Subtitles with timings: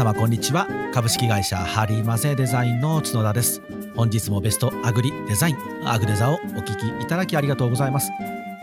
[0.00, 0.66] 様こんにちは。
[0.94, 3.60] 株式会社ハリーマゼデザインの角田です。
[3.94, 8.10] 本日もベストアグリデザインアグデザをお聞きいただきありがとうございます。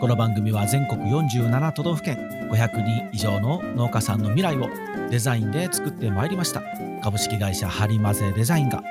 [0.00, 2.16] この番組は全国47都道府県
[2.50, 4.68] 500人以上の農家さんの未来を
[5.10, 6.60] デザインで作ってまいりました。
[7.04, 8.82] 株式会社ハリマゼデザインが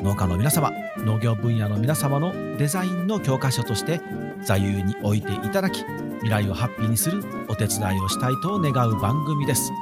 [0.00, 4.00] 農家の皆様農業分野の皆様のデザインの教科書として
[4.44, 5.82] 座右に置いていただき
[6.20, 9.72] 未来をハッピーにするお手伝いをしたいと願う番組です。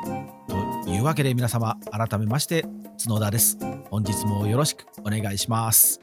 [0.94, 2.64] というわけで皆様改めまして
[3.04, 3.58] 角田です
[3.90, 6.00] 本日もよろしくお願いします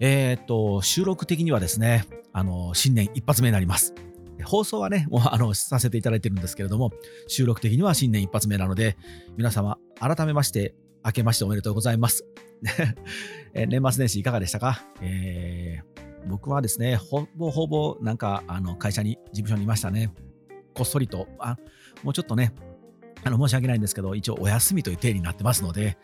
[0.00, 3.94] えー、っと収録的にはですねあの新年一発目になります
[4.44, 6.90] 放送はね、もうあのさせていただいてるんですけれども、
[7.28, 8.96] 収録的には新年一発目なので、
[9.36, 12.24] 皆様、改めまして、明けましておめでとうございます。
[13.52, 20.10] 年末年始いかがでしたか、えー、僕はですね、ほぼほぼなんかあの会社に、事務所にいましたね。
[20.72, 21.58] こっそりと、あ
[22.02, 22.54] もうちょっとね、
[23.22, 25.98] あの申し訳ないんですけど、一応お休みという体になってますので、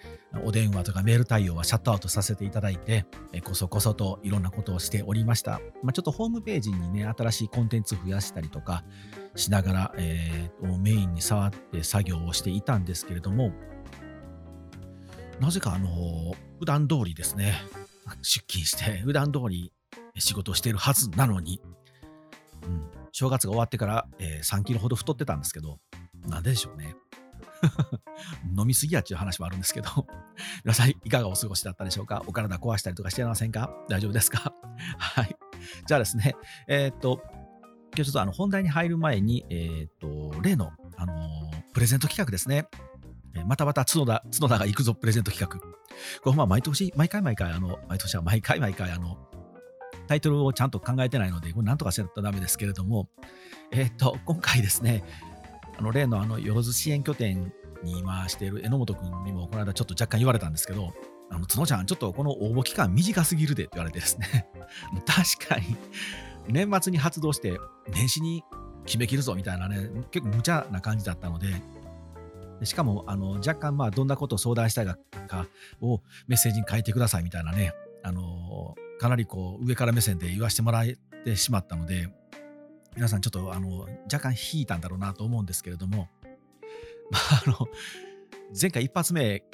[0.45, 5.61] お電話とかメール対応はシャットアウトさせていただいて、えこそこそといろんなことをしておりました。
[5.83, 8.85] まあ、ちょっとホームページにね、新しいコンテンツ増やしたりとか
[9.35, 13.53] しながら、えー、メインに触って作業をしていたんですけれども、
[15.41, 17.55] なぜかあの、普段通りですね、
[18.23, 19.73] 出勤して、普段通り
[20.19, 21.61] 仕事をしているはずなのに、
[22.63, 25.79] うん、正月が終わってから、えー、3キロほど太ってたんですけど、
[26.29, 26.95] なんででしょうね。
[28.57, 29.89] 飲みすぎやっていう話もあるんですけど、
[30.65, 32.23] 皆さんいかがお過ごしだったでしょうか？
[32.27, 33.71] お体壊したりとかしていませんか？
[33.89, 34.53] 大丈夫ですか？
[34.99, 35.37] はい。
[35.87, 36.37] じゃあですね、
[36.69, 37.23] えー、っと、
[37.97, 39.93] 今日ちょっとあの本題に入る前に、えー、っ
[40.33, 42.69] と、例の、あのー、プレゼント企画ですね。
[43.47, 45.61] またまた角田、角田が行くぞプレゼント企画。
[46.23, 49.19] これまあ毎年、毎回毎回、あの、毎年は毎回毎回、あの、
[50.09, 53.11] タイトルをちゃんと考えてないので、これなんとかしないとダメですけれども、
[53.73, 55.05] え、っと、今回ですね、
[55.79, 60.93] あの例のあのよろず支援拠点に今している榎本君にもこの間ちょっと若干言われたんですけど、
[61.31, 64.49] あの角ちゃん、ちょっとこの応募期間短すぎるでって言われてですね、
[65.07, 65.77] 確かに。
[66.49, 68.45] 年末に発動して年始に
[68.85, 71.49] 決めきるぞみたいなね、結構無茶な感じだったので、
[72.63, 74.97] しかもあの若干まあどんなことを相談したいか
[75.81, 77.73] をメッセージに書いてくださいみたいなね、
[78.03, 82.09] あのかなりこう上から目線で言わせてもらえてしまったので、
[82.97, 86.09] 皆さんちょっとあの若干引いたんだろうなと思うんですけれども、
[87.13, 87.69] まあ、あの
[88.59, 89.45] 前回一発目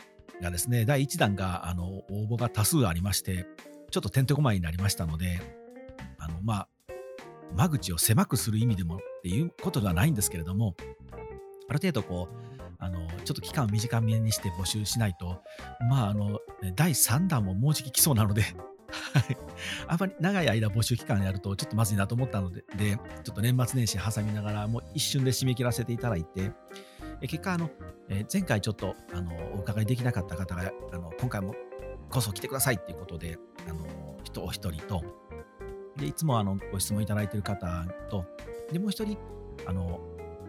[0.40, 3.46] がですね、第1弾があの応募が多数ありまして、
[3.90, 5.40] ちょっとてんてこまいになりましたので、
[6.18, 6.68] あのまあ、
[7.56, 10.76] 間口を狭くする意味でもっていうことではないんですけれども、
[11.68, 15.42] ある程度こう、あのちょっと期間を短めにして募集しないと、
[15.88, 16.40] まあ、あの
[16.74, 18.44] 第3弾ももうじき来そうなので
[18.92, 19.36] はい。
[19.86, 26.52] あんまり長い間募集期間やるとちょっとまずいなと思ったので、でちょっと年末年始挟みながら、もう一瞬で締め切らせていただいて、
[27.20, 27.70] え結果、あの、
[28.08, 31.54] え前回ちょっとあのお伺いできなかった方が、あの今回も
[32.10, 33.38] こそ来てくださいっていうことで、
[33.68, 33.86] あの
[34.24, 35.02] 人お一人と、
[35.96, 38.26] でいつもあのご質問いただいている方と、
[38.70, 39.18] でもう一人、
[39.66, 40.00] あの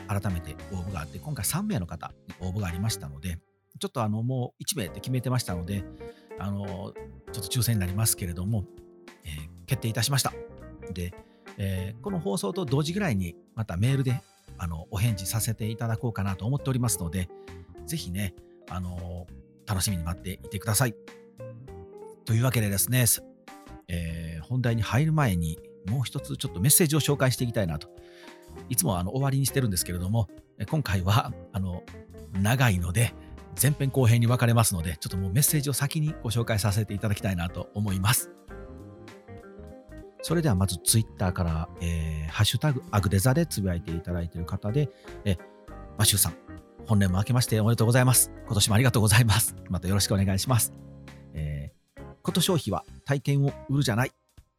[0.07, 3.37] 改めて応募があって、今回3名の方に応募がありましたので、
[3.79, 5.83] ちょっとあのもう1名って決めてましたので、
[6.39, 6.93] あの
[7.31, 8.65] ちょっと抽選になりますけれども、
[9.25, 10.33] えー、決定いたしました。
[10.93, 11.13] で、
[11.57, 14.21] えー、この放送と同時ぐらいにまたメールで
[14.57, 17.29] あのお返事させていただこうかなと思っておりますので、
[17.85, 18.33] ぜひね、
[18.69, 19.27] あの
[19.65, 20.95] 楽しみに待っていてください。
[22.25, 23.05] というわけでですね、
[23.87, 27.89] えー、本題に入る前にもう一つちょっとメッセージを紹介していきたいなと。
[28.69, 30.29] いつもあの終わりにしてるんですけれども、
[30.69, 31.83] 今回はあの
[32.41, 33.13] 長いので、
[33.61, 38.31] 前編後編に分かれますので、ちょっともうメッセージを先にご紹介させていただきたいなと思います。
[40.21, 44.89] それではまずツイッターから、えー、ハッシュタグアグデザでつぶやいていただいている方で、
[45.25, 45.37] え
[45.97, 46.33] マシューさん、
[46.87, 48.31] 本年も明けましておめでとうございます。
[48.45, 49.55] 今年もありがとうございます。
[49.69, 50.73] またよろしくお願いします。
[51.33, 54.11] えー、こと消費は体験を売るじゃない。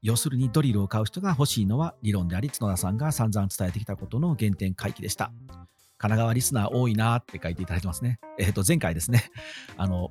[0.03, 5.33] 要するにドリルを買う人が欲しいのは理論であり、角田さんが散々伝えてきたことの原点回帰でした。
[6.05, 8.21] 神奈川リスナー多いなって書いていただいてますね。
[8.39, 9.25] えっ、ー、と、前回ですね、
[9.79, 10.11] あの、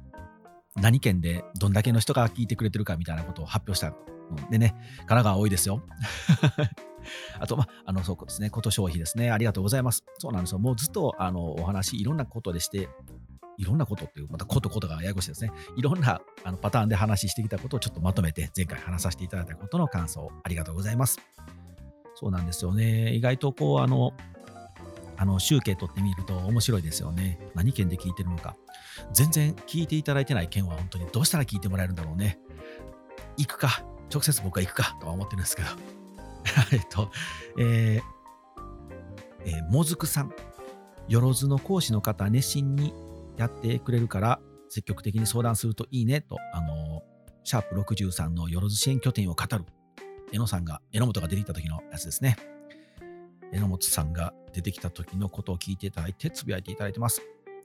[0.75, 5.83] 何県でどんだけの人が聞いてくれてるかみたいなことを発表したのでね、神奈川多いですよ。
[7.39, 9.29] あと、ま、ああの、そうですね、こと消費ですね。
[9.29, 10.03] ありがとうございます。
[10.17, 10.57] そうなんですよ。
[10.57, 12.89] もうずっと、あの、お話、いろんなことでして、
[13.59, 15.51] いろんなことっていう、またことことがややこしいですね。
[15.75, 21.19] いろんなあのパターンで話してきたことをちょっとまとめて、前回話させていただいたことの感想、ありがとうございます。
[22.15, 23.13] そうなんですよね。
[23.13, 24.13] 意外とこう、あの、
[25.17, 27.39] あの集計取ってみると面白いですよね。
[27.53, 28.55] 何件で聞いてるのか。
[29.13, 32.39] 全然聞いていただいてない件は本当にどうしたら聞いてもらえるんだろうね。
[33.37, 35.69] 行くか、直接僕は行くかとは思ってるんですけど。
[36.71, 37.11] えっと、
[37.57, 38.01] えー、
[39.45, 40.33] えー、もずくさん。
[41.09, 42.93] よろずの講師の方、熱心に
[43.37, 44.39] やってくれるから
[44.69, 47.03] 積極的に相談するといいねと、あの、
[47.43, 49.65] シャープ63のよろず支援拠点を語る、
[50.31, 52.37] 榎さんが、榎本が出てきた時のやつですね。
[53.53, 57.21] 榎本さんが出てきた時のことを聞いていただいて、つぶやいていただいてます。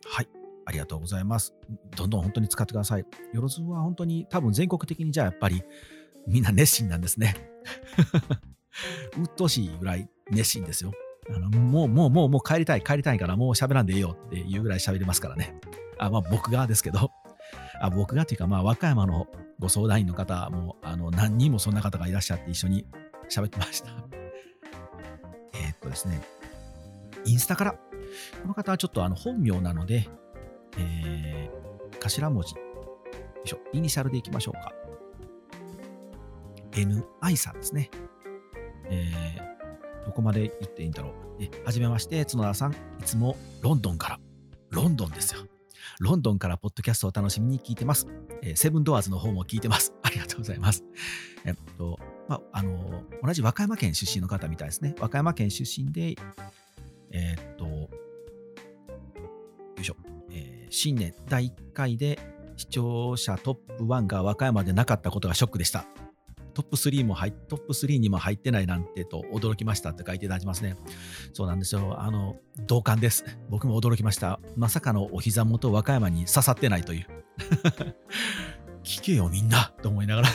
[0.06, 0.28] はい。
[0.66, 1.54] ありがとうございます。
[1.96, 3.06] どんどん本当に使ってください。
[3.32, 5.62] よろずは本当に多分全国的にじゃあやっぱり
[6.26, 7.34] みんな熱心なんですね。
[9.16, 10.92] うっとうしいぐらい熱心ですよ。
[11.30, 15.54] あのもう、もう、もう、もう帰りたい、帰りたいからもう喋らんでいいよっていうぐらい喋れますからね。
[15.98, 17.10] あまあ僕がですけど、
[17.80, 19.26] あ僕がっていうか、まあ和歌山の
[19.58, 22.86] ご相談員の方もあの何人もそんな方がいらっしゃって一緒に
[23.30, 24.07] 喋ってました。
[25.88, 26.20] とですね、
[27.24, 27.78] インスタから、こ
[28.46, 30.08] の方はちょっとあの本名なので、
[30.76, 32.60] えー、頭文字、よ
[33.44, 34.72] いしょ、イニシャルでいきましょうか。
[36.72, 37.90] NI さんですね。
[38.90, 41.12] えー、どこまで言っていいんだろう。
[41.40, 42.72] えはじめまして、角田さん。
[42.72, 42.74] い
[43.04, 44.20] つもロンドンから。
[44.70, 45.46] ロンドンですよ。
[46.00, 48.06] ロンドンからポッドキャストを楽しみに聞いてます。
[48.42, 49.94] えー、セブンドアーズの方も聞いてます。
[50.02, 50.84] ありがとうございます。
[51.44, 54.94] えっと、まあ、あの、同じ和歌山県出身の方みたいですね。
[55.00, 56.14] 和歌山県出身で、
[57.10, 57.88] えー、っと、よ
[59.80, 59.96] いしょ、
[60.30, 62.18] えー、新年第1回で
[62.56, 65.86] 視聴者トップ1が和歌山でなかったことがショックでした。
[66.54, 70.74] トップ3も入トップ3にも入ってないなんてと驚きましたって書いていただきますね。
[71.32, 72.00] そうなんですよ。
[72.00, 72.36] あの、
[72.66, 73.24] 同感です。
[73.48, 74.40] 僕も驚きました。
[74.56, 77.06] まさかのお膝元和歌山に刺さってないという。
[78.82, 80.28] 聞けよみんなと思いながら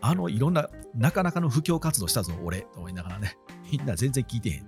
[0.00, 3.36] あのいろんななかなかの布教活動したぞ俺と思いながらね
[3.70, 4.66] みんな全然聞いてへん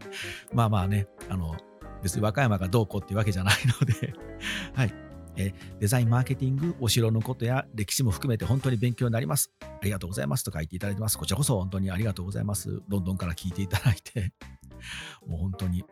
[0.52, 1.56] まあまあねあの
[2.02, 4.14] 別に和歌山がどうこうっていうわけじゃないので
[4.74, 4.94] はい
[5.36, 9.50] えデザインマーケティング、お城のことや歴史も含めて本当に勉強になります。
[9.62, 11.16] ありがとうございますと書いていただいてます。
[11.16, 12.82] こちらこそ本当にありがとうございます。
[12.88, 14.34] ロンドンから聞いていただいて、
[15.26, 15.84] もう本当に。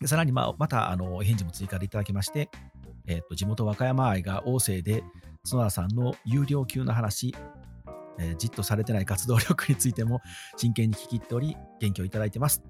[0.00, 2.48] でさらに、まあ、またあの返事も追加でいただきまして、
[3.06, 5.04] えー、と地元和歌山愛が旺盛で、
[5.44, 7.34] 角田さんの有料級の話、
[8.18, 10.20] えー、じっとされてない活動力についても
[10.56, 12.62] 真剣に聞き入っており、元気をいただいてます。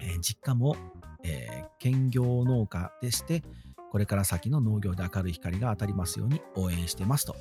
[0.00, 0.76] えー、実家も、
[1.22, 3.42] えー、兼業農家でして、
[3.90, 7.36] これから先の農業で明るい光が当たりますように応援してますと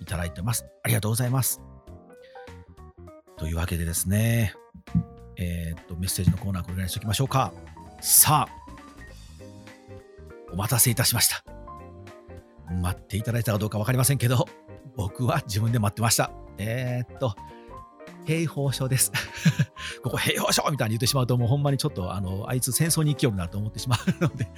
[0.00, 0.64] いただいてます。
[0.82, 1.60] ありがとうございます。
[3.36, 4.54] というわけでですね、
[5.36, 7.52] えー、っと、メッセージのコーナーこれぐらいにしときましょうか。
[8.00, 8.58] さあ、
[10.52, 11.44] お待たせいたしました。
[12.80, 14.46] 待っていただいたかどうか分かりませんけど、
[14.98, 16.32] 僕は自分で待ってました。
[16.58, 17.36] えー、っと、
[18.24, 19.12] 兵法書です。
[20.02, 24.50] ここ兵法書みたいに言ってしまうと、もうほんまにちょっと、あの、あいつ戦争に行きよると思ってしまうので、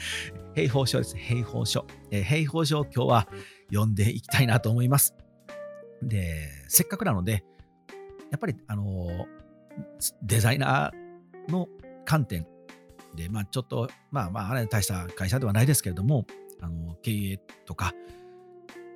[0.55, 1.15] 兵法書です。
[1.15, 1.85] 兵法書。
[2.11, 3.29] えー、兵法書を今日は
[3.71, 5.15] 読んでいきたいなと思います。
[6.03, 7.45] で、せっかくなので、
[8.31, 9.27] やっぱり、あの、
[10.23, 11.69] デザイナーの
[12.07, 12.47] 観点
[13.15, 16.25] で、まあちょっと、まあまあ、あれ大した会社ではないですけれども、
[16.63, 17.93] あの、経営とか、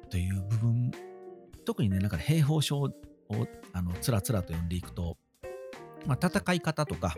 [0.09, 0.93] という部分、
[1.65, 2.91] 特にね、なんか兵法書を
[3.73, 5.17] あのつらつらと読んでいくと、
[6.07, 7.15] まあ、戦い方とか、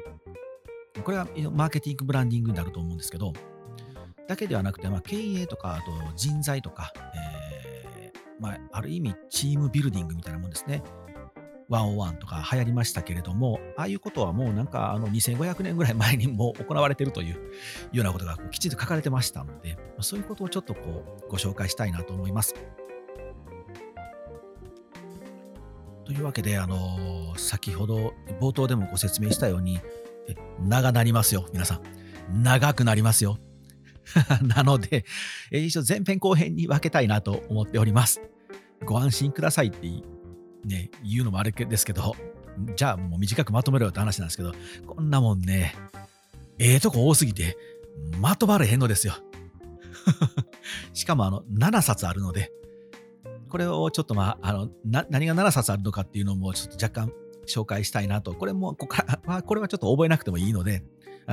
[1.03, 3.33] これはマーケティングブランディングになると思うんですけど、
[4.29, 10.83] だけではなくて、まあ、経営とか、あと人材とか、えーまあ、ある意味チームビルディングみたいなもんですね。
[11.71, 17.35] 101とか流行りましたけれども、ああいうことはもうなんかあの2500年ぐらい前にも行われているという
[17.93, 22.55] ようなことがきちんと書かれてましたので、そういうことをちょっとこうご紹介したいなと思います。
[26.07, 29.81] というわけで、あの、先ほど冒頭でもご説明したように、
[30.61, 31.81] 長なりますよ、皆さ
[32.33, 32.43] ん。
[32.43, 33.39] 長くなりますよ。
[34.43, 35.05] なので、
[35.51, 38.21] え一応前編後編に分けたいなと思っております。
[38.85, 39.89] ご安心くださいって、
[40.65, 42.15] ね、言うのもあれですけど、
[42.77, 44.55] じゃあもう短くまとめろよって話なんですけど、
[44.87, 45.75] こんなもんね、
[46.59, 47.57] ええー、とこ多すぎて、
[48.21, 49.15] まとまれへんのですよ。
[50.95, 52.53] しかもあの、7冊あるので、
[53.57, 57.13] これをちょっとまあ、あの、何が7冊あるのかっていうのもちょっと若干
[57.47, 58.35] 紹介したいなと。
[58.35, 60.83] これも、ここから、あ、これはちょっと覚えなくてもいいので、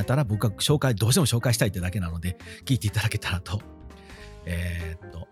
[0.08, 3.60] ただ僕が紹介、どうしても紹介したいってだけなので、聞いていただけたらと。
[4.46, 5.28] えー、っと、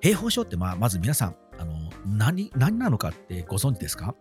[0.00, 4.14] 兵法書って、まあ、まず皆さん、あの、何、何なのかってご存知ですか？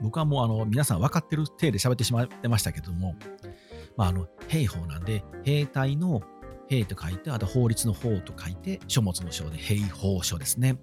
[0.00, 3.14] 僕はもう、あの、皆さん分かってる体で喋ってしまってましたけども、
[3.98, 6.22] まあ、あの、兵法なんで、兵隊の
[6.66, 10.78] 兵と書いて、あと法律の法と書いて、書物の章で兵法書ですね。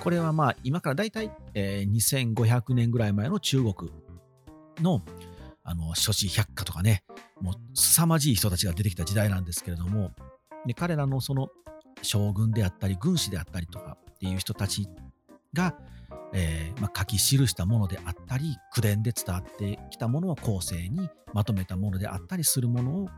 [0.00, 3.74] これはまあ今からだいたい、えー、2500年ぐらい前の中国
[4.80, 5.02] の
[5.62, 7.04] あの諸子百科とかね、
[7.40, 10.10] もう凄まじい人たちが出てきた時代なんですけれども、
[10.66, 11.48] で彼らのその
[12.02, 14.88] 将軍であったり軍師であったりとかっていう人たち
[15.52, 15.74] が、
[16.32, 23.08] えーまあ、書き記したものであったり口伝で伝わってきたものを後世にまとめたものであったりするものを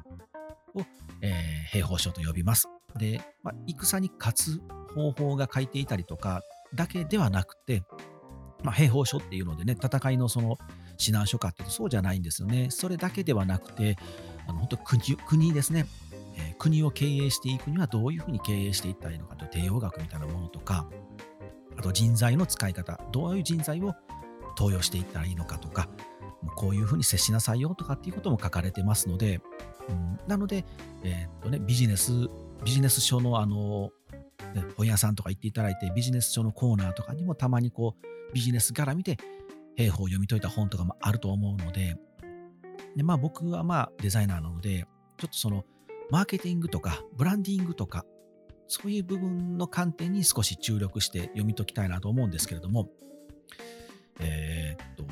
[0.75, 0.85] を、
[1.21, 1.33] えー、
[1.71, 2.67] 兵法書と呼びます。
[2.99, 4.61] で、まあ、戦に勝つ
[4.95, 6.43] 方法が書いていたりとか
[6.75, 7.83] だけではなくて、
[8.63, 10.57] まあ、兵法書っていうのでね、戦いのその
[10.93, 12.69] 指南書かっていうとそうじゃないんですよね。
[12.71, 13.97] それだけではなくて、
[14.47, 15.87] あの本当国国ですね、
[16.37, 20.87] えー、国を経営していくにはどういうふうに経営していったらいいのかと帝王学みたいなものとか、
[21.77, 23.95] あと人材の使い方、どういう人材を
[24.57, 25.89] 登用していったらいいのかとか、
[26.57, 29.41] こういうふうに接しなさいよとかっていうことも書かれてますので、
[29.89, 30.65] うん、なので、
[31.03, 32.13] えー、っとね、ビジネス、
[32.65, 33.91] ビジネス書のあの、
[34.77, 39.17] 本屋さんとか行っていただいて、ビジネス書のコーナーとかにもたまにこう、ビジネス絡みで
[39.77, 41.97] 兵法を読み解いた本とかもあると思うので、
[42.97, 44.87] でまあ僕はまあデザイナーなので、
[45.19, 45.65] ちょっとその
[46.11, 48.05] マーケティングとかブランディングとか、
[48.69, 52.89] そういう部分の観点に少し注力して読み解きたいなと思うんですけれども、
[54.21, 55.05] えー、っと、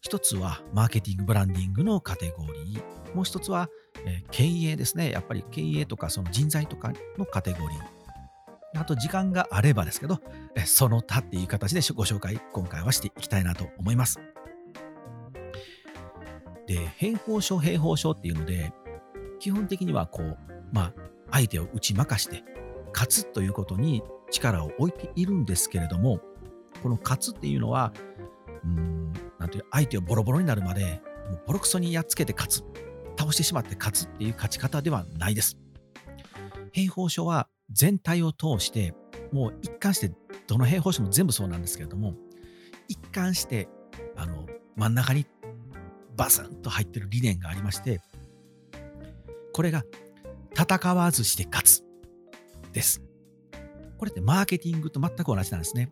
[0.00, 3.14] 一つはマーケティング、ブランディングのカテゴリー。
[3.14, 3.68] もう一つは、
[4.06, 5.10] え、経営ですね。
[5.10, 7.97] やっぱり経営とかその人材とかのカテゴリー。
[8.74, 10.20] あと時間があればですけど、
[10.66, 14.20] その他っていう形でご紹介、今回はしていきたいなと思います。
[16.66, 18.72] で、兵法書、兵法書っていうので、
[19.40, 20.38] 基本的にはこう、
[20.72, 20.92] まあ、
[21.30, 22.44] 相手を打ち負かして、
[22.92, 26.20] 勝つということに力を置いているんですけれども、
[26.82, 27.92] この勝つっていうのは、
[28.64, 32.64] うん、なんていう、相手をボロボロになるまで、もうボロクソにやっつけて勝つ、
[33.18, 35.56] 倒してしまって勝つっていう勝ち方ではないです。
[36.72, 38.94] 兵法書は全体を通して、
[39.32, 40.12] もう一貫して、
[40.46, 42.14] どの兵法書も全部そうなんですけれども、
[42.88, 43.68] 一貫して、
[44.16, 44.46] あの、
[44.76, 45.26] 真ん中に
[46.16, 48.00] バスンと入ってる理念がありまして、
[49.52, 49.84] これが
[50.56, 51.84] 戦わずして勝つ
[52.72, 53.02] です。
[53.98, 55.90] これってマーケティングと全く同じなんですね。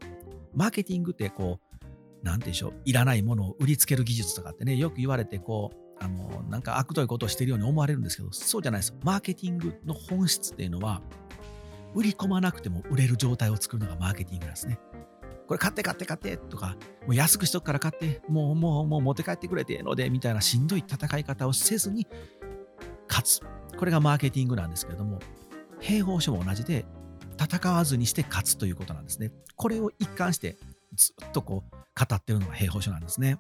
[0.54, 1.76] マーケティングってこう、
[2.24, 8.94] なんでしょう、いらないものを売りつける技術とかってね、よく言われて、こう、あの、なんか悪どいことをしてるように思われるんですけど、そうじゃないです。
[9.02, 11.02] マーケティングの本質っていうのは、
[11.96, 14.78] 売り込まなくても売れる状態を作るのがマーケティングなんですね。
[15.48, 16.76] これ買って買って買ってとか、
[17.06, 22.06] もう安くしとくから買って、もうもうもう持って帰ってくれてえので、みたいなしんどい戦い方をせずに
[23.08, 23.40] 勝つ。
[23.78, 25.20] これがマーケティングなんですけれども、
[25.80, 26.84] 兵法書も同じで、
[27.38, 29.30] 戦わずにして勝つということなんですね。
[29.54, 30.56] これを一貫して
[30.94, 33.38] ずっとこう語ってるのが兵法書なんですね。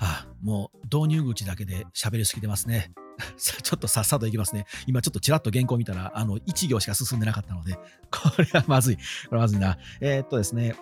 [0.00, 2.92] ああ、もう導入口だけで喋りすぎてますね。
[3.36, 4.66] ちょっとさっさといきますね。
[4.86, 7.74] 今ちょっとちらっと原稿見たら、あの、1行しか進んでなかったので、
[8.10, 8.96] これはまずい。
[8.96, 9.78] これはまずいな。
[10.00, 10.74] えー、っとですね、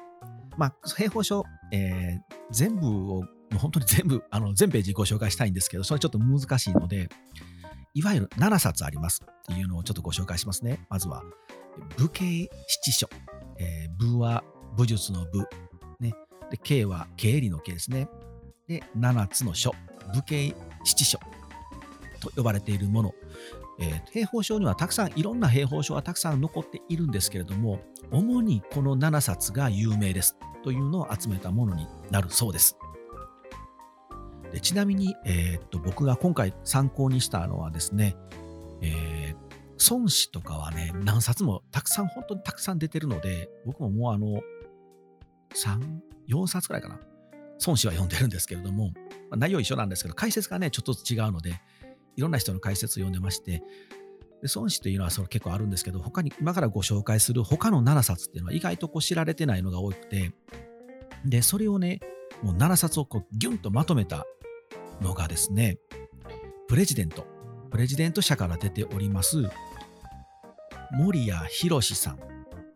[0.57, 7.09] まあ、兵法書、えー、全部を、もう本当に全部、あの、全ページご紹介したいんですけど、それちょっと難しいので、
[7.95, 10.85] いわゆる7冊ありますっていうのをちょっとご紹介しますね。
[10.91, 11.23] まずは、
[11.97, 13.09] 武系七書。
[13.59, 14.45] えー、武は
[14.77, 15.47] 武術の武。
[16.01, 16.13] ね。
[16.51, 18.09] で、経は経理の経ですね。
[18.69, 19.73] で、7つの書。
[20.15, 21.19] 武系七書。
[22.21, 23.15] と呼ばれているもの、
[23.79, 27.81] えー、兵法書にはたくさんいろんな兵法書がたくさん残っているんですけれども
[28.11, 32.77] 主にこの7冊が有名ですというのを集めたものになるそうです。
[34.53, 38.17] でちなみに、えー、っと僕が今回参考にしたのはですね、
[38.81, 44.41] えー、孫子とかはね何冊もたくさん本当にたくさん出てるので僕ももうあの
[45.55, 46.99] 34冊くらいかな。
[47.65, 48.93] 孫子は読んでるんですけれども、
[49.31, 51.61] まあ、内容一緒なんですけど解説がねちょっとずつ違うので
[52.17, 53.63] いろんな人の解説を読んでまして、
[54.43, 60.33] で孫子というのはその結構あるんですけど、他に今からご紹介する他の7冊っていうのは意外とこう知られてないのが多くて、
[61.25, 62.01] で、それをね、
[62.43, 64.27] もう7冊をこうギュンとまとめた
[65.01, 65.79] のがですね、
[66.69, 67.27] プレジデント、
[67.71, 69.49] プレジデント社から出ております、
[70.93, 72.19] 森谷博さん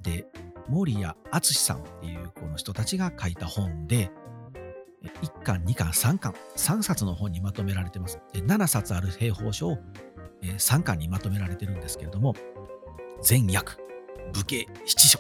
[0.03, 0.27] で、
[0.69, 4.11] 森谷敦さんっていうこの人たちが書いた本で、
[5.03, 8.21] 1巻、2巻、3巻、3冊の本にまとめられてます。
[8.35, 9.79] 7冊ある兵法書を
[10.43, 12.35] 3巻にまとめられてるんですけれども、
[13.23, 13.73] 全訳、
[14.33, 15.19] 武家七書、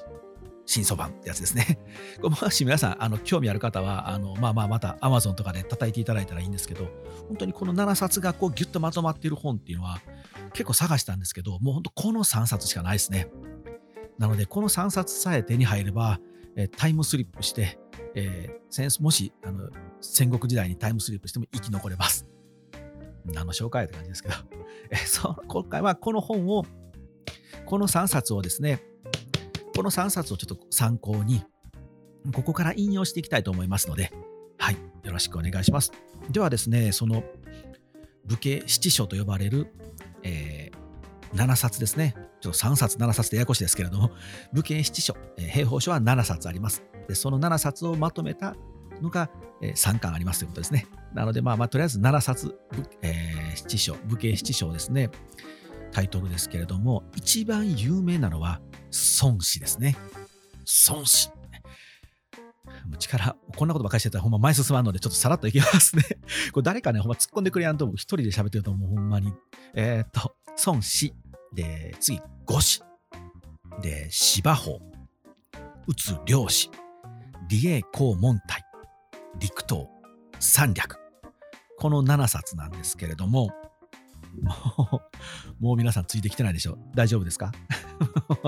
[0.66, 1.78] 新書版ってやつですね。
[2.22, 6.88] もし皆さん、あの興味ある方は、あのまあまあまた Amazon とかで叩いていただいたらいいんですけど、
[7.28, 10.00] 本当にこの7冊がこうギュッとまとまっている本っていうのは
[10.52, 13.28] 結構探したんですけど、もう本当この3冊しかないですね。
[14.18, 16.20] なので、この3冊さえ手に入れば、
[16.60, 17.78] えタイムスリップして、
[18.14, 22.26] えー、もしあの戦国時代にタイムスリップしても生き残れます。
[23.24, 24.34] 何の紹介って感じですけど、
[24.90, 26.66] えそう今回はこの本を、
[27.64, 28.82] この3冊をですね、
[29.74, 31.42] この3冊をちょっと参考に、
[32.34, 34.12] ここから引用していきたいと思いますので、
[34.58, 35.92] はい、よろしくお願いします。
[36.30, 37.24] ではですね、その
[38.26, 39.72] 武家七書と呼ばれる、
[40.22, 42.14] えー、7冊ですね。
[42.40, 44.10] ちょっと3冊、7冊でややこしいですけれども、
[44.52, 46.82] 武家七書、えー、兵法書は7冊あります。
[47.08, 48.56] で、その7冊をまとめた
[49.00, 49.30] のが、
[49.62, 50.86] えー、3巻ありますということですね。
[51.14, 52.56] なので、まあまあ、とりあえず7冊、
[53.02, 55.10] えー、七章、武家七章ですね。
[55.92, 58.60] タイトルですけれども、一番有名なのは
[59.22, 59.96] 孫子ですね。
[60.88, 61.32] 孫子。
[62.98, 66.02] 力、こんなことばっかりしてたらほんま前進まんのでちょっとさらっといきますね。
[66.52, 69.32] これ誰かね、ほんま突っ込んでくれやんと一人で喋ってるともうほんまに。
[69.74, 71.14] えー、っと、孫子。
[71.52, 72.82] で、次、五子。
[73.82, 74.80] で、芝法。
[75.86, 76.70] 宇津漁師。
[77.48, 78.64] 李栄公門体。
[79.38, 79.86] 陸東。
[80.38, 80.98] 三略。
[81.78, 83.50] この7冊なんですけれども、
[84.42, 85.02] も
[85.60, 87.52] う、もう皆さんついてきてないでしょう大丈夫ですか？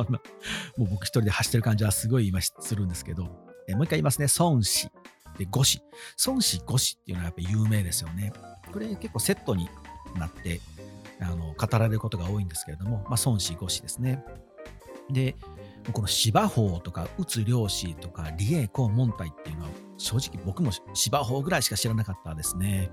[0.76, 3.28] もう僕一人で走ってる感じはすごい今するんですけど、
[3.68, 4.26] えもう一回言いますね。
[4.38, 4.88] 孫子。
[5.38, 5.82] で、五子。
[6.26, 8.32] 孫子、五子っていうのはやっぱ有名ですよね。
[8.72, 9.68] これ結構セットに
[10.16, 10.60] なって
[11.22, 14.24] あの語られることが多いんですけれども、まあ、孫子、五子ですね。
[15.10, 15.36] で、
[15.92, 22.90] この芝法とか、宇津漁師とか、李栄公門体っていうのは、正直僕も芝法ぐらいしか知らなかったですね。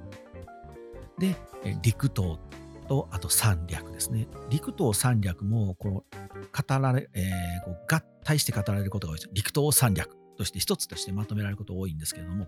[1.18, 1.36] で、
[1.84, 2.40] 陸東
[2.88, 4.28] と、あと三略ですね。
[4.50, 9.30] 陸東三略も、この、語られ、えー、こう合体して語られることが多いです。
[9.34, 12.48] 陸東三略として一つとしてまとめられること多いんですけれども、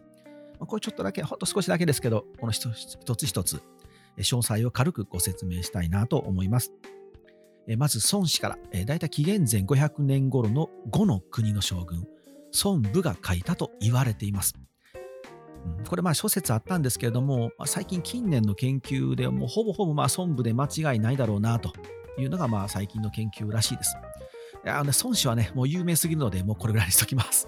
[0.59, 3.61] これちょっとだけ、ほんと少しだけですけど、この一つ一つ、
[4.17, 6.73] 詳細を軽くご説明したいなと思います。
[7.77, 12.07] まず孫子から、だいたい紀元前500年頃の5の国の将軍、
[12.63, 14.55] 孫武が書いたと言われています。
[15.87, 21.71] これまあ諸説あったんですけれども、最近近年の研究でもうほぼほぼまあ孫武で間違いないだろうなと
[22.17, 23.95] いうのがまあ最近の研究らしいです。
[24.65, 27.47] あの、孫子はね、もう有名すぎるので、もうこれぐらいにしときます。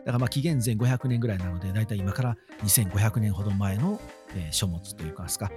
[0.00, 4.00] だからまあ紀元前500年ぐらいなので、だいたい今から2500年ほど前の、
[4.36, 5.50] えー、書物というかですか、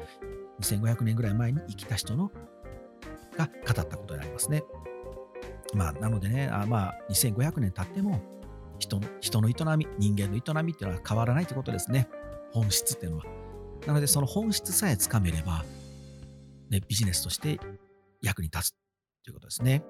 [0.61, 2.31] 2500年ぐらい前に生きた人の
[3.37, 4.63] が語ったことになりますね。
[5.73, 8.21] まあ、なのでね、あまあ、2500年経っても
[8.79, 12.07] 人の、人の営み、人間の営みっていうのは変わらないということですね。
[12.51, 13.25] 本質っていうのは。
[13.85, 15.63] なので、その本質さえつかめれば、
[16.69, 17.59] ね、ビジネスとして
[18.21, 18.75] 役に立つ
[19.23, 19.83] ということですね。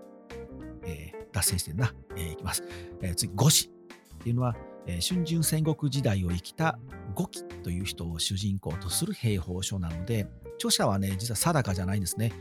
[0.84, 1.94] えー、脱線してるな。
[2.16, 2.64] えー、いきます。
[3.02, 3.70] えー、次、五子
[4.16, 4.56] っていうのは、
[4.88, 6.80] 春秋戦国時代を生きた
[7.16, 12.32] 五期という人を主人公とする兵法書なので、著者はね、実は定かじゃないんですね。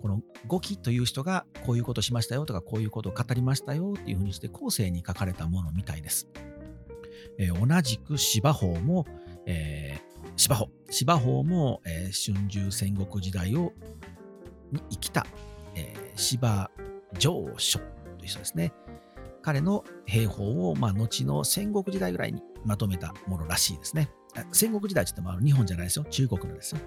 [0.00, 6.28] この五期という人がこういうことしましたよとかこういうことを語りましたよっていうふうにして後世に書かれたものみたいです。
[7.38, 9.06] えー、同じく芝法も、
[9.46, 10.68] えー、芝法。
[10.90, 13.72] 芝法も、えー、春秋戦国時代を
[14.72, 15.26] に生きた、
[15.74, 16.70] えー、芝
[17.18, 17.84] 上書と
[18.22, 18.72] いう人ですね。
[19.44, 24.08] 彼の兵法を、まあ、後の戦国時代ぐらいにまとめたものらしいですね。
[24.52, 26.06] 戦国時代って言っても日本じゃないですよ。
[26.08, 26.80] 中国のですよ。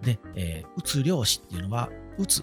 [0.00, 2.42] で、えー、宇津漁師っていうのは、宇津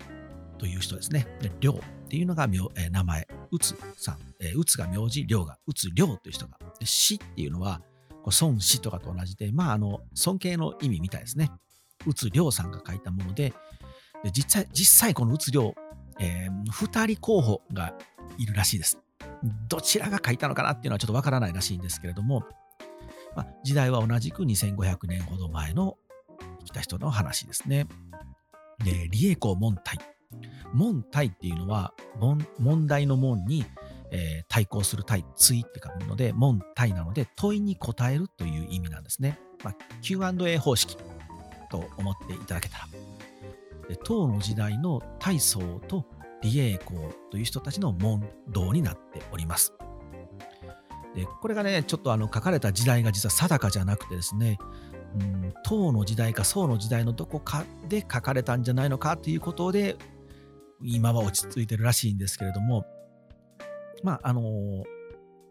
[0.59, 1.25] という人ですね。
[1.41, 3.27] で、漁っていうのが名,、えー、名前。
[3.51, 4.17] 宇津さん。
[4.39, 6.59] えー、宇津が名字、漁が、宇津漁という人が。
[6.79, 7.81] で、死っていうのは、
[8.25, 11.49] 孫子とかと同じで、まあ、あの、尊敬の意味みたいですね。
[12.05, 13.53] 宇津良さんが書いたもので、
[14.23, 15.73] で実際、実際この宇津良、
[16.19, 17.95] えー、2人候補が
[18.39, 18.99] いるらしいです。
[19.67, 22.43] どちらが書いたのかなっていうのはちょっとわからないらしいんですけれども、
[23.35, 25.97] まあ、時代は同じく2500年ほど前の
[26.59, 27.87] 生きた人の話ですね。
[28.83, 29.99] で、李栄公門体。
[30.73, 31.93] 門体っていうのは、
[32.59, 33.65] 問題の門に、
[34.11, 39.39] えー、対抗する対、対って書くので、門体なので、問いに答えるという意味なんですね。
[39.63, 40.97] まあ、Q&A 方式
[41.69, 42.87] と思っていただけたら。
[44.03, 46.05] 唐の時代の大僧と
[46.43, 46.95] 李栄公
[47.31, 49.73] という人たちの問答になっております。
[51.15, 54.57] でこれがね、ちょっとあの書かれた時代が実は定かじゃなくてですね、
[55.19, 59.97] うん、唐の時代か宋の時代のどこかで書かれたんじゃないのかということで、
[60.81, 62.85] 今は落ち着いてるらしいんですけれども、
[64.03, 64.83] まあ、あの、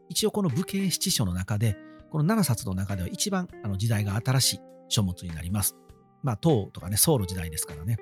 [0.09, 1.77] 一応この武家七書の中で、
[2.11, 5.77] この7冊の中では一番あの時代が新しい書物になります。
[6.23, 7.99] まあ、唐とかね、宋の時代ですからね。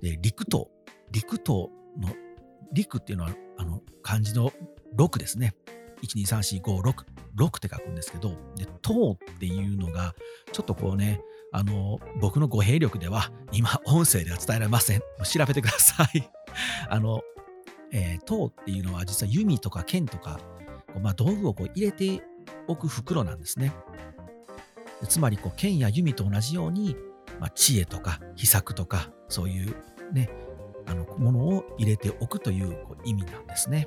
[0.00, 0.70] で、陸唐。
[1.10, 2.14] 陸唐の、
[2.72, 4.52] 陸っていうのは、あの、漢字の
[4.96, 5.54] 6ですね。
[6.02, 10.14] 1234566って書くんですけどで糖っていうのが
[10.52, 15.00] ちょっとこうねあの僕の語弊力では今音声では伝えられません。
[15.24, 16.30] 調べてください。
[16.90, 17.22] あの、
[17.92, 20.38] えー、糖っていうのは実は弓とか剣とか
[21.00, 22.22] まあ、道具をこう入れて
[22.66, 23.72] おく袋なんですね。
[25.08, 26.96] つまりこう剣や弓と同じように、
[27.38, 29.76] まあ、知恵とか秘策とかそういう
[30.12, 30.30] ね
[30.86, 33.86] あのものを入れておくというこう意味なんですね。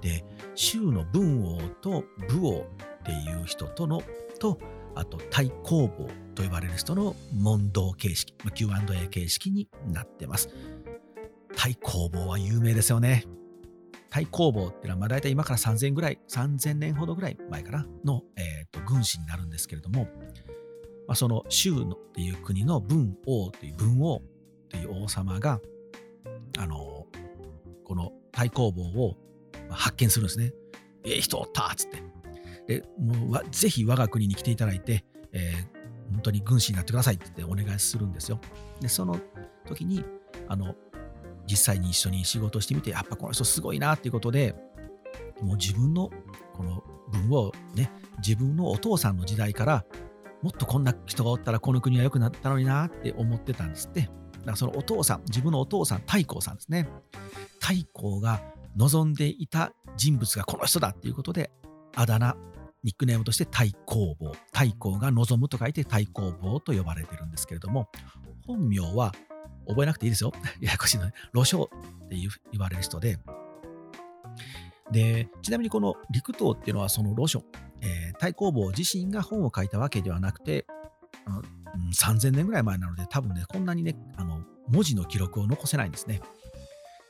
[0.00, 4.02] で州の文王と武王っていう人との
[4.38, 4.58] と
[4.94, 10.48] あと対攻防と呼ばれる人の問答形式 Q&A 形式になってます。
[11.56, 13.24] 対攻防は有名ですよね。
[14.10, 20.04] 対攻防っていうのは、まあ、大体今から3000ぐらい、3000年ほどぐらい前かなの、えーと、軍師になるんですけれども、
[21.06, 24.22] まあ、その州のっていう国の文王という文王
[24.68, 25.60] という王様が、
[26.58, 27.06] あの、
[27.84, 29.16] この太公望を
[29.70, 30.52] 発見するんですね。
[31.04, 32.02] ええ人おったっつって。
[32.80, 38.40] で、もうぜひ我が国に来ていただいて、えー、本当に軍師になってくださいってお願いするんですよ。
[38.80, 39.18] で、その
[39.66, 40.04] 時に、
[40.48, 40.74] あの、
[41.46, 44.54] 実際に一緒に仕事してみて、やっぱこの人すごいなっていうことで、
[45.40, 46.10] もう自分の
[46.52, 49.84] この分をね、自分のお父さんの時代から、
[50.42, 54.10] もっとこんな人がおったらこの国は良くなったのになって思ってたんですって。
[54.40, 56.88] だからそのお父さん、自分のお父さん、太閤さんですね。
[57.60, 58.40] 太閤が
[58.76, 61.50] 望んでいた人物がこの人だっていうことで、
[61.94, 62.36] あだ名、
[62.84, 64.32] ニックネームとして太公望。
[64.52, 67.88] 太閤が望むと書いて太公望と呼ばれてるんですけれども、
[68.46, 69.12] 本名は
[69.68, 70.32] 覚えなくていいですよ。
[70.60, 71.12] ややこしいのね。
[71.32, 71.68] 羅生っ
[72.08, 73.18] て言われる人で、
[74.90, 77.44] で、ちなみにこの陸東っていうのはそのロション、
[77.82, 80.66] えー、太公望自身が本を書いたわけではなくて、
[81.74, 86.18] うん、3000年ぐらい前なので、多分ね、こんなにね、あの文字の記録を残せないんですね。
[86.18, 86.28] だか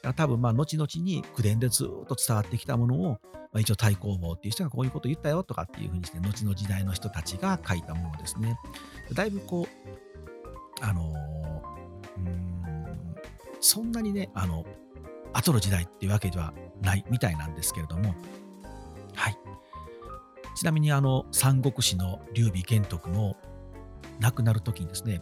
[0.03, 3.19] ら多分、まあ、後々に口伝でずっと伝わってきたものを、ま
[3.55, 8.59] あ、一応太公望っていう人がこういうこと言ったよとかっていうふうにして、後の時代の人たちが書いたものですね。
[9.13, 11.13] だいぶこう、あの、
[12.17, 13.15] うん、
[13.61, 14.65] そんなにね、あの、
[15.33, 18.15] 後の時代っていうわけではないみたいなんですけれども、
[19.15, 19.39] はい。
[20.55, 23.37] ちなみにあの、三国志の劉備玄徳も
[24.21, 25.21] 亡くなる時にですね、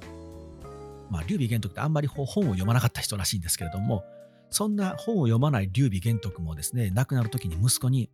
[1.11, 4.05] まあ、劉備玄徳ってあんまり本を読まなかった人らしいんですけれども、
[4.51, 8.11] そんな本を読まない劉備玄徳もですね、亡くなる時に息子に、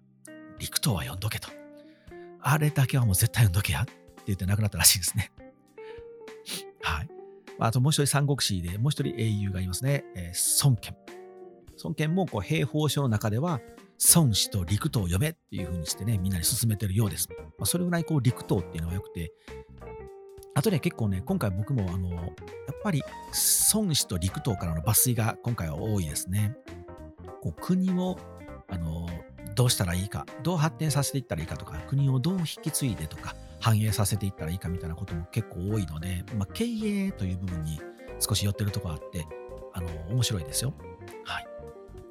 [0.59, 1.49] 陸東は読んどけと。
[2.41, 3.93] あれだけはもう絶対読んどけやって
[4.27, 5.33] 言って亡くなったらしいですね。
[6.83, 7.09] はい。
[7.59, 10.05] あともう一人三国志でもう一人英雄がいますね。
[10.17, 10.97] えー、孫権。
[11.83, 13.61] 孫権もこう兵法書の中では、
[14.15, 17.29] 孫子と陸東を読めっていう風にしてね、みんなに進めてるようです。
[17.59, 19.33] まあ、それぐらいこう陸東っていうのが良くて、
[20.55, 22.27] あとね、結構ね、今回僕もあの、やっ
[22.83, 23.03] ぱり
[23.75, 26.55] 孫子と陸東からの抜粋が今回は多いですね。
[27.41, 28.19] こう国を
[28.69, 29.09] あの
[29.55, 37.81] どうしたらいいか、どう発展させていったらいいかとか、国をどう引き継いでとか、繁栄させていったらいいかみたいなことも結構多いので、まあ、経営という部分に
[38.19, 39.27] 少し寄ってるところがあって、
[39.75, 40.75] あの、面白いですよ。
[41.25, 41.47] はい。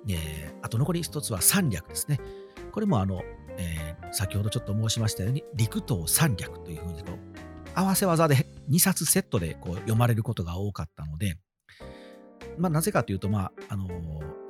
[0.10, 2.20] えー、あと残り一つは三略ですね。
[2.72, 3.22] これもあの、
[3.58, 7.31] えー、先ほどちょっと申しましたように、陸東三略というふうにこう
[7.74, 11.38] 合わせ技で2冊セットでこう読まれることが多かったので、
[12.58, 13.88] まあ、なぜかというと、まああの、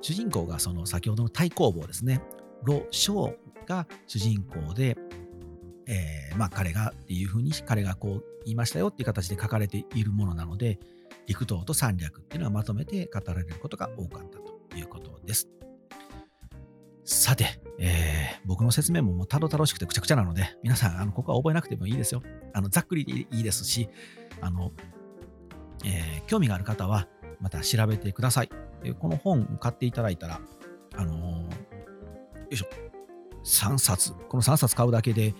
[0.01, 2.21] 主人公がその先ほどの太公望ですね、
[2.63, 3.35] 盧章
[3.67, 4.97] が主人公で、
[5.87, 10.79] えー、まあ彼がっていうふうに彼がこう言いましたよっていう形で書かれているものなので、
[11.27, 15.47] 陸東と三略っていうのはまとめて語られることが多かったということです。
[17.11, 22.23] さて、えー、僕の説明ももうたどたどしくてくちゃくちゃなので、皆さん、あのここは覚えなくてもいいですよ。
[22.53, 23.89] あのざっくりでいいですし、
[24.39, 24.71] あの、
[25.83, 27.09] えー、興味がある方は、
[27.41, 28.49] また調べてください。
[28.99, 30.39] この本を買っていただいたら、
[30.95, 32.67] あのー、よいしょ、
[33.43, 35.35] 3冊、この3冊買うだけで、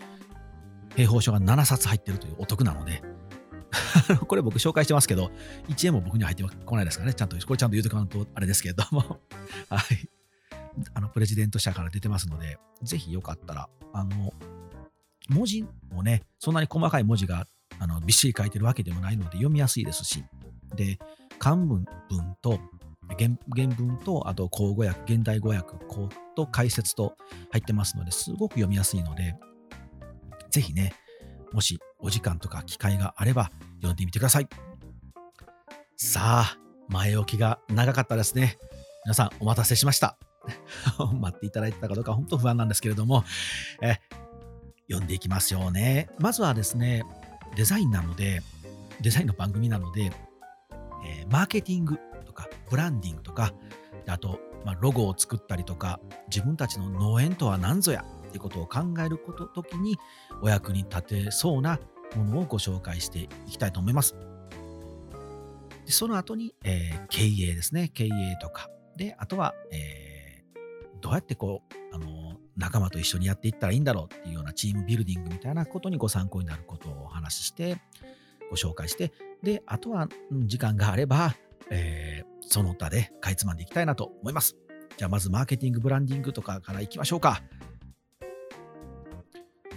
[0.98, 3.02] 兵法書が7冊入ってるというお得なので、
[4.28, 5.32] これ僕紹介してますけど、
[5.70, 7.14] 1円も僕には入ってこないですからね。
[7.14, 9.22] ちゃんと、これちゃんと言うとかんとあれですけれども。
[9.70, 10.21] はい。
[10.94, 14.34] あの、プレジデント社から出てますので、ぜひよかったら、あの、
[15.30, 17.48] 文字もね、そんなに細かい文字が
[17.80, 20.24] あのびっしり書いてるわけでもないので読みやすいですし、
[20.76, 21.00] で、
[21.40, 22.60] 漢文文と
[23.18, 25.74] 原文と、あと口語訳、現代語訳
[26.36, 27.16] と解説と
[27.52, 29.36] 入ってますので、すごく読みやすいので、
[30.50, 30.94] ぜひね、
[31.52, 34.48] もしお時間とか機会があれば読んでみてください。
[35.98, 36.58] さあ、
[36.88, 38.58] 前置きが長かったですね。
[39.06, 40.31] 皆さんお待たせしました。
[41.20, 43.24] 待っていただいてたかどうか本当不安なんですけれども、
[43.82, 44.00] え
[44.90, 46.10] 読んでいきますよね。
[46.20, 47.04] まずはですね、
[47.56, 48.42] デザインなので、
[49.00, 50.12] デザインの番組なので、
[51.06, 53.54] えー、マーケティングとかブランディングとか、
[54.08, 59.98] あと、まあ、ロゴを作ったりとか、自分たちの農園とは何ぞやっていうことを考えること時に
[60.42, 61.80] お役に立てそうな
[62.16, 64.16] ものをご紹介していきたいと思います。
[65.86, 67.90] でその後に、えー、経営ですね。
[67.90, 68.10] 経営
[68.42, 68.70] とか。
[68.98, 70.11] で、あとは、えー、
[71.02, 71.62] どうやってこ
[71.92, 77.82] う、あの、仲間と一緒にやっていったらいいんだろうっていうようなチームビルディングみたいなことにご参考になることをお話しして、
[78.50, 79.12] ご紹介して、
[79.44, 81.36] で、あとは、時間があれば、
[81.70, 84.56] えー、その他でかいつまんでいきたいなと思います。
[84.98, 87.42] じゃあまずマーケティング、ブランディングとかからいきましょうか。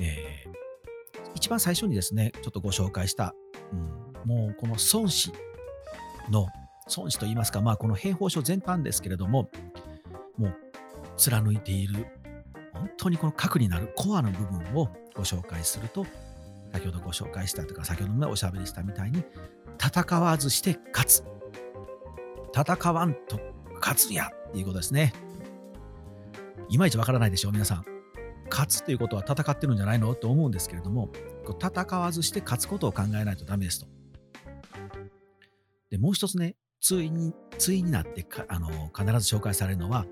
[0.01, 3.35] えー、一番最初にですね、ちょっとご紹介した、
[3.73, 5.33] うん、もうこの孫子
[6.31, 6.49] の、
[6.97, 9.49] 孫子といいますか、まあこの兵法書全般ですけれども、
[10.37, 10.57] もう
[11.17, 12.07] 貫いている、
[12.73, 16.07] 本当にこの核になるコアの部分をご紹介すると、
[16.73, 19.25] 先ほどご紹介したとか、先ほどもおしゃべりしたみたいに、
[19.83, 21.25] 戦わずして勝つ。
[22.57, 23.41] 戦わんと
[23.81, 25.13] 勝つやっていうことですね。
[26.69, 27.85] いまいちわからないでしょう、皆さん。
[28.51, 30.15] 勝つということは戦ってるんじゃないの？
[30.15, 31.11] と思うんですけれども、
[31.61, 33.87] 戦わずして勝つことを考えないとダメですと。
[35.91, 40.07] で、もう一つね、対に、対になってあの必ず紹介されるのは、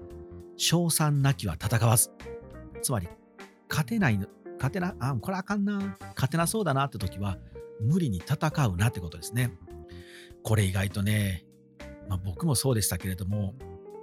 [0.62, 2.11] 賞賛なきは戦わず。
[2.83, 3.09] つまり、
[3.68, 4.18] 勝てない、
[4.59, 7.37] 勝てな、あ、これあかんな、勝てなそうだなって時は、
[7.81, 9.59] 無理に戦うなってことですね。
[10.44, 11.44] これ意外とね、
[12.09, 13.55] まあ、僕もそうでしたけれども、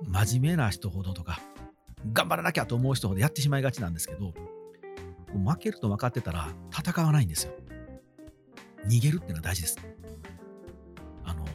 [0.05, 1.39] 真面目な人ほどとか、
[2.11, 4.33] 頑張らなきゃと思う人ほどやってしまいがちなんですけど、
[5.33, 7.53] 負けると分かってたら戦わないんですよ。
[8.85, 9.77] 逃げるっていうのは大事です。
[11.23, 11.45] あの、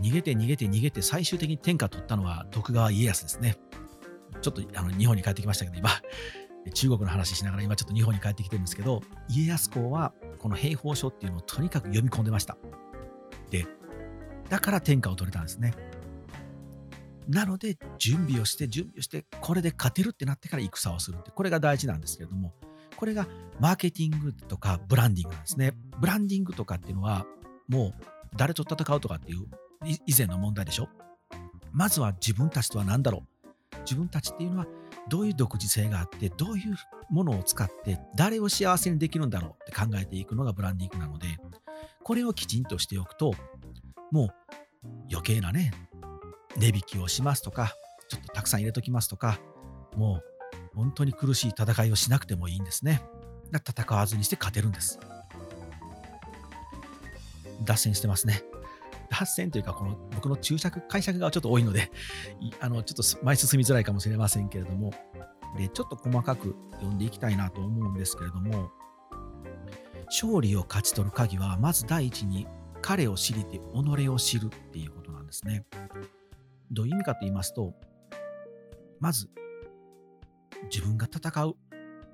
[0.00, 3.56] 逃げて逃げて逃げて最終的に天下取ったのは徳川家康ですね。
[4.44, 5.90] ちょっとあの日本に帰ってきましたけど、今、
[6.74, 12.58] 中国の話しながら今ちょっと日本に帰ってきてるんですけど、家康公はこの兵法書っていうのをとにかく読み込んでました。
[13.50, 13.66] で、
[14.50, 15.74] だから天下を取れたんですね。
[17.26, 22.54] なので、準備をして、準備をして、これで勝てるってなってから戦をするって、これが大事なんですけれども、
[22.96, 23.26] これが
[23.60, 25.72] マーケティングとかブランディングなんですね。
[25.98, 27.26] ブランディングとかっていうのは、
[27.66, 28.04] もう
[28.36, 29.46] 誰と戦うとかっていう
[30.06, 30.88] 以前の問題でしょ？
[31.72, 33.33] まずは自分たちとは何だろう？
[33.84, 34.66] 自分たちっていうのは
[35.08, 36.76] どういう独自性があって、どういう
[37.10, 41.26] ものを使って誰を幸せにできるんだろうって考えていくのがブランディングなので、
[42.02, 43.34] これをきちんとしておくと、
[44.10, 44.28] もう
[45.10, 45.72] 余計なね、
[46.56, 47.74] 値引きをしますとか、
[48.08, 49.38] ちょっとたくさん入れときますとか、
[49.96, 50.20] も
[50.72, 53.02] う本当に苦しい戦いをしなくてもいいんですね。
[53.52, 54.98] 戦わずにして勝てるんです。
[57.64, 58.42] 脱線してますね。
[59.14, 61.90] 脱線というか、この僕の注釈、解釈がちょっと多いので、
[62.60, 64.92] あのちょっと前進みづらいかもしれませんけれども、
[65.56, 68.72] でちょっと細かく読んでいきたいなと思うんですけれども、
[70.06, 72.46] 勝利を勝ち取る鍵は、まず第一に
[72.82, 75.64] 彼を知りて己を知るっていうことなんですね。
[76.70, 77.74] どういう意味かと言いますと、
[79.00, 79.28] まず、
[80.70, 81.56] 自分が戦う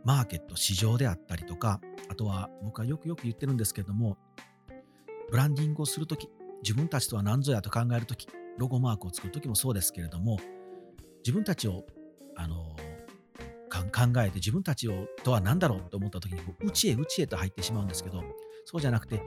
[0.04, 4.18] マーケット、市場であったりとか、あとは僕はよくよく言ってるんですけれども、
[5.30, 6.28] ブランディングをするとき、
[6.62, 10.38] 自分たちとは何ぞやと考えるとき、ロゴマークを作るときもそうですけれども、
[11.24, 11.84] 自分たちを、
[12.36, 12.76] あの、
[13.70, 18.22] 考えて自分たちをとは何だろうと思ったときに、内へ内へと入ってしまうんですけど、
[18.64, 19.22] そうじゃなくて、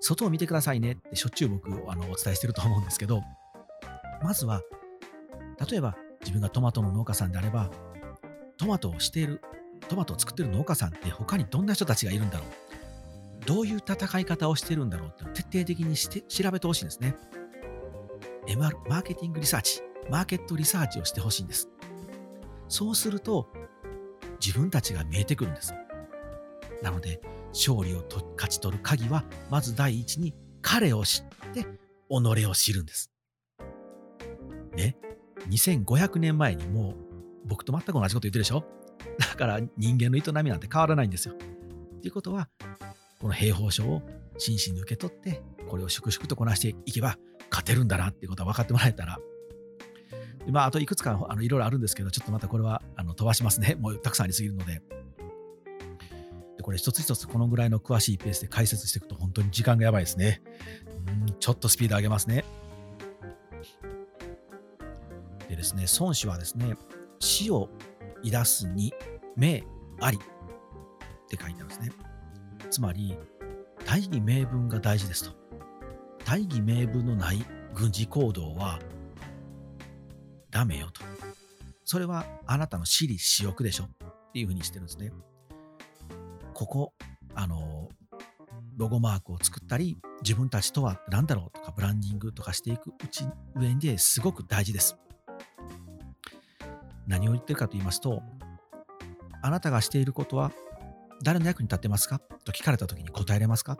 [0.00, 3.22] 外を見てくださいねってしょっちゅう僕あのお伝えしてると思うんですけど、
[4.22, 4.62] まずは、
[5.70, 7.70] 例えば自分がトマトの農家さんであれば、
[8.56, 9.40] トマトをしている、
[9.88, 12.48] トマトを作っている農家さんって他にどんな人たちがいるんだろう
[13.46, 17.16] どういう戦い方をしてるんだろうって徹底的にして調べてほしいんですね。
[18.46, 21.68] MR、マーケティングリサーチ、マーケットリサーチをしてほしいんです。
[22.68, 23.48] そうすると、
[24.44, 25.74] 自分たちが見えてくるんです。
[26.82, 27.20] なので、
[27.52, 31.64] 勝利をと勝ち取る鍵は、まず第一に彼を知って、
[32.08, 33.10] 己を知るんです。
[34.76, 34.96] ね、
[35.48, 36.94] 2500年前にもう
[37.46, 38.64] 僕と全く同じこと言ってるでしょ？
[39.18, 41.34] だから人間の営みなんて変わらないんですよ。
[42.02, 42.48] ということは、
[43.20, 44.02] この兵法書を
[44.38, 47.16] 真摯に受け取って、これを粛々とこなしていけば
[47.50, 49.18] 勝てるんだなっていうことは分かってもらえたら、
[50.44, 53.76] でまあ、あといくつかあのいろいろあるんですけど、ちょっとまたこれはあの飛ばしますね。
[53.80, 54.82] もうたくさんありすぎるので。
[56.56, 60.42] でこれ一つ一つこのぐらいの詳しいペースで解説していくと本当に時間がやばいですね。
[61.26, 62.44] うんちょっとスピード上げますね。
[65.48, 66.76] でですね、孫子はですね、
[67.20, 67.68] 死を
[68.22, 68.92] いすに
[69.36, 69.62] 名
[70.00, 70.20] ありっ
[71.28, 71.92] て書いてあるんですね。
[72.74, 73.16] つまり、
[73.86, 75.30] 大義名分が大事ですと。
[76.24, 78.80] 大義名分のない軍事行動は
[80.50, 81.00] ダメよと。
[81.84, 83.88] それはあなたの私利私欲でしょっ
[84.32, 85.12] ていうふうにしてるんですね。
[86.52, 86.92] ここ、
[87.36, 87.88] あの、
[88.76, 94.96] ロゴマークを作ったり、自分たちとは何だろうとか、ブランディングとかしていくうち上ですごく大事です。
[97.06, 98.20] 何を言ってるかと言いますと、
[99.42, 100.50] あなたがしていることは
[101.24, 102.20] 誰の役に立ってますか？
[102.44, 103.78] と聞かれた時に答えれますか？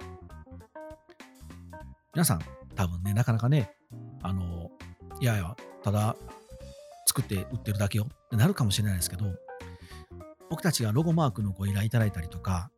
[2.14, 2.40] 皆さん、
[2.74, 3.70] 多分ね、なかなかね、
[4.22, 4.70] あの、
[5.20, 6.16] いやいや、ただ
[7.06, 8.06] 作って売ってるだけよ。
[8.08, 9.26] ってなるかもしれないですけど、
[10.48, 12.70] 僕たちがロゴマークのご依頼いただいたりとか、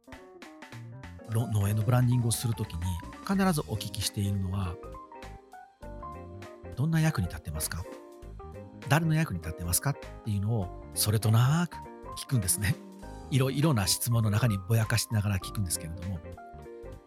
[1.30, 2.80] 農園のブランディングをするときに
[3.26, 4.74] 必ずお聞きしているのは、
[6.74, 7.84] どんな役に立ってますか？
[8.88, 9.90] 誰の役に立ってますか？
[9.90, 11.76] っていうのをそれとなく
[12.18, 12.74] 聞くんですね。
[13.30, 16.18] いろいろな質問の中にぼやかしながら聞くんですけれども、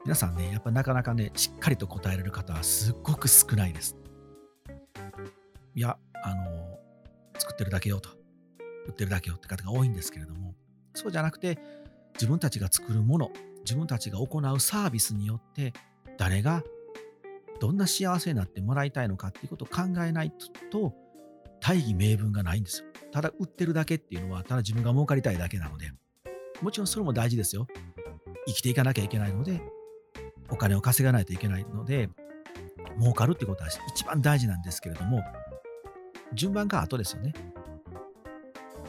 [0.05, 3.95] 皆さんね、やっぱなかなかね、しっかりと答えられる方はすっごく少ないです。
[5.75, 6.79] いや、あの、
[7.38, 8.10] 作ってるだけよと、
[8.88, 10.55] 売ってるだけよって方が多いんですけれども、
[10.93, 11.58] そうじゃなくて、
[12.13, 13.32] 自分たちが作るもの、
[13.63, 15.73] 自分たちが行うサービスによって、
[16.17, 16.63] 誰が
[17.60, 20.34] どんな幸せになってもらいたいのかっていうことを考えない
[20.71, 20.93] と、
[21.62, 22.88] 大義名分がないんですよ。
[23.12, 25.91] ただ売ってるだけっていうのは、ただ自分が儲かりたいだけなので、
[26.61, 27.67] もちろんそれも大事ですよ。
[28.47, 29.61] 生きていかなきゃいけないので、
[30.49, 32.09] お金を稼がないといけないので、
[32.99, 35.21] 儲かるってことは一番大事なんですけれども、
[36.33, 37.33] 順番が後ですよね。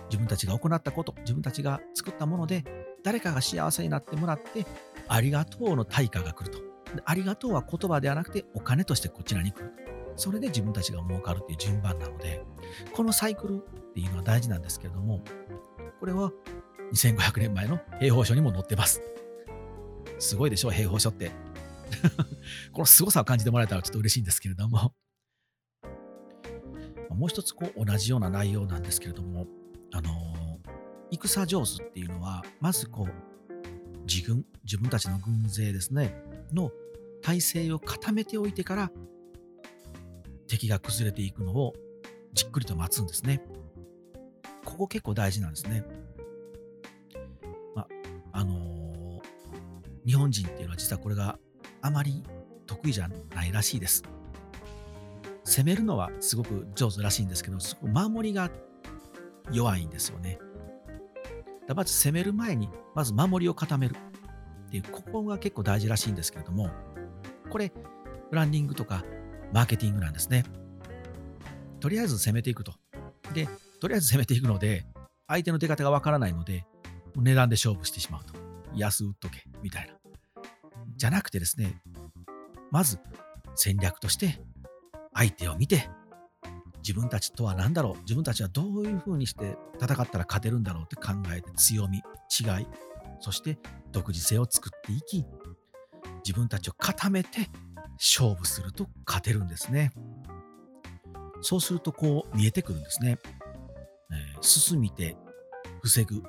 [0.09, 2.64] 自分たちが行ったこと、自分たちが作ったもので、
[3.04, 4.66] 誰かが幸せになってもらって、
[5.09, 6.59] ありがとうの対価が来ると。
[7.04, 9.90] ありがとうは言葉ではなくて、お金としてこちらに来ると。
[10.16, 12.44] それで自分たちが儲かるっていう順番なので、
[12.92, 15.22] このサイクルっていうのは大事なんですけれども、
[16.00, 16.33] これは
[16.92, 19.03] 2500年前の兵法書にも載ってます。
[20.18, 21.31] すごいでしょ、兵法書って。
[22.72, 24.94] この凄さを感じてもらえたらちょっと嬉しいんですけれども。
[27.11, 29.46] もう一つこう同じような内容なんですけれども、
[29.92, 36.14] あのー、戦上手っていうのは、まずこう、自軍、自分たちの軍勢ですね、
[36.53, 36.72] の
[37.20, 38.90] 体制を固めておいてから、
[40.48, 41.74] 敵が崩れていくのを
[42.33, 43.42] じっくりと待つんですね。
[44.64, 45.85] ここ結構大事なんですね。
[48.33, 51.38] あのー、日本人っていうのは実はこれが
[51.83, 52.23] あまり
[52.66, 54.03] 得意じゃないらしいです。
[55.45, 58.51] 攻めるのはすごく上手らしいんですけど、守りが
[59.51, 60.38] 弱いんですよね。
[61.75, 63.95] まず攻める前に、まず守りを固める
[64.66, 66.71] っていう、ここが結構大事らしいんですけれども、
[67.49, 67.73] これ、
[68.31, 69.05] ブランディングとか
[69.53, 70.45] マーケティングなんですね。
[71.81, 72.75] とりあえず攻めていくと。
[73.35, 73.49] で、
[73.81, 74.85] とりあえず攻めていくので、
[75.27, 76.66] 相手の出方がわからないので、
[77.16, 78.35] 値段で勝負してしまうと。
[78.75, 79.94] 安売っとけ、みたいな。
[80.96, 81.81] じゃなくてですね、
[82.70, 82.99] まず
[83.55, 84.40] 戦略として
[85.14, 85.88] 相手を見て、
[86.83, 92.66] 自分たちとは何だろう、自分たちはどういうふうにして戦ったら勝てるんだろうって考えて強み、違い、
[93.20, 93.59] そして
[93.92, 95.27] 独自性を作っていき、
[96.25, 97.51] 自分たちを固めて
[97.99, 99.92] 勝負すると勝てるんですね。
[101.42, 103.18] そうするとこう見えてくるんですね。
[104.12, 105.16] えー、進みて
[105.83, 106.23] 防ぐ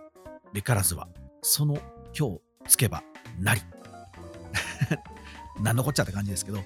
[0.53, 1.07] べからずは、
[1.41, 1.77] その
[2.17, 3.03] 今日つけば
[3.39, 3.61] なり。
[5.61, 6.59] 何のこっちゃって感じですけど、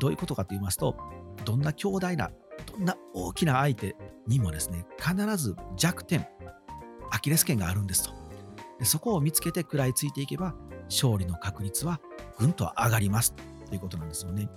[0.00, 0.96] どういうことかと言いますと、
[1.44, 2.30] どんな強大な、
[2.72, 6.26] どんな大きな相手にもですね、必ず弱点、
[7.10, 8.12] アキレス腱があるんですと。
[8.78, 10.54] でそこを見つけて食らいついていけば、
[10.86, 12.00] 勝利の確率は
[12.38, 13.34] ぐんと上がります
[13.68, 14.48] ということなんですよね。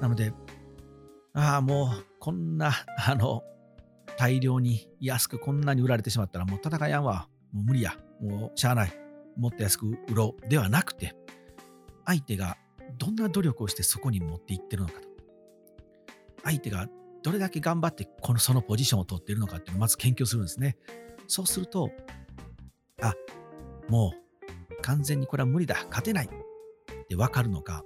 [0.00, 0.32] なので、
[1.34, 2.72] ああ、もうこんな、
[3.06, 3.42] あの、
[4.16, 7.28] 大量に安くこんなに売られてしまったらもう戦いやんわ。
[7.54, 7.94] もう無理や。
[8.20, 8.92] もうしゃあない。
[9.36, 11.14] もっと安く売ろうではなくて、
[12.04, 12.58] 相手が
[12.98, 15.08] どんな努力をしてそこに持っていってるのかと。
[16.44, 16.88] 相手が
[17.22, 20.76] どれだけ頑張ってこのそのポジションを取っているのかっていうのをまず研究するんですね。
[21.26, 21.90] そうすると、
[23.00, 23.14] あ、
[23.88, 27.82] もう完全にこれは無理だ、勝てないってわかるのか、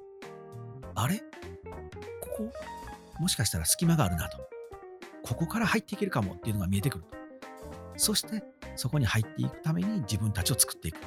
[0.94, 1.18] あれ？
[2.20, 2.52] ここ、
[3.20, 4.38] もしかしたら隙間があるなと。
[5.22, 7.10] ここから入っていけるかもっていうのが見えてくると。
[7.96, 8.42] そして、
[8.78, 11.00] そこに入っていくために自分たちを作っていくっ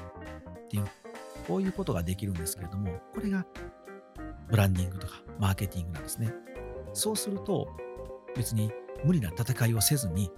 [0.67, 0.83] ていう、
[1.47, 3.45] こういうことができるんですけれども、これが
[4.49, 6.33] ブランディングとかマーケティングなんですね。
[6.91, 7.69] そうすると、
[8.35, 8.73] 別に
[9.05, 10.29] 無理な戦いをせずに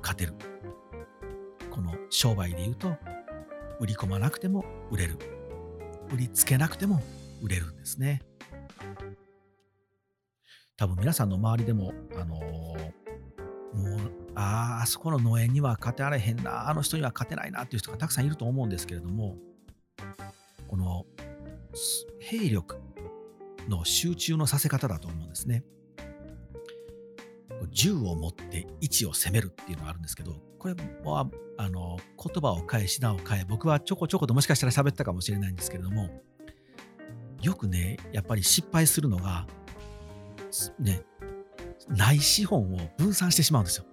[0.00, 0.32] 勝てる。
[1.70, 2.96] この商売で言うと、
[3.78, 5.18] 売り込まなくても売れる。
[6.10, 7.02] 売りつけなくても
[7.42, 8.22] 売れるんですね。
[10.78, 19.36] 多分皆さんの周りでも、あのー、もう、ああ、そこの農園には勝てられへんな、あの人には勝てないなっていう人がたくさんいると思うんですけれども、
[20.68, 21.06] この
[22.20, 22.76] 兵力
[23.68, 25.64] の集中のさせ方だと思うんですね。
[27.70, 36.22] 銃を持って位置を攻めるっていうのがあるんですけど、これはあの言葉を変え、品を変え、僕はちょこちょこともしかしたら喋ったかもしれないんですけれども、
[37.40, 39.46] よくね、やっぱり失敗するのが、
[40.78, 41.02] ね、
[41.88, 43.86] ない資本を分散してしまうんですよ。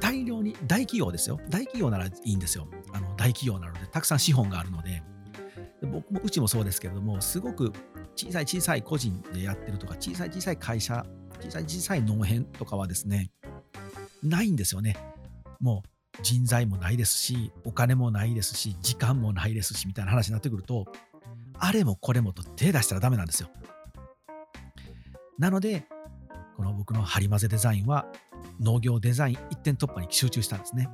[0.00, 1.38] 大量に、大企業ですよ。
[1.48, 2.68] 大企業ならいいんですよ。
[2.92, 5.02] あの大企業なので、たくさん資本があるので、
[5.82, 7.72] 僕もうちもそうですけれども、すごく
[8.14, 11.04] 小さい小さい個人でやってるとか、小さい小さい会社、
[11.40, 13.30] 小さい小さい農園とかはですね、
[14.22, 14.96] ないんですよね。
[15.60, 20.86] もう人材もないですし、お金もないですし、時間もないですし、みたいな話になってくると、
[21.58, 23.50] あれもこれもと手出したらダメなんですよ。
[25.38, 25.86] なので、
[26.56, 28.06] この僕のハリマゼデザインは
[28.60, 30.88] 農業デザイン一点突破に集中したんですね。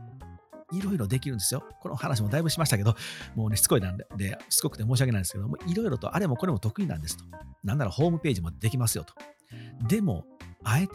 [0.72, 1.64] いろいろできるんですよ。
[1.80, 2.94] この話もだいぶしましたけど、
[3.34, 7.24] もうね、しつこいなんで、でしつこくて申し訳ないんですけども、いろいろとあれもこれも得意なんですと。
[7.64, 9.14] なんならホームページもできますよと。
[9.86, 10.26] でも、
[10.64, 10.92] あえて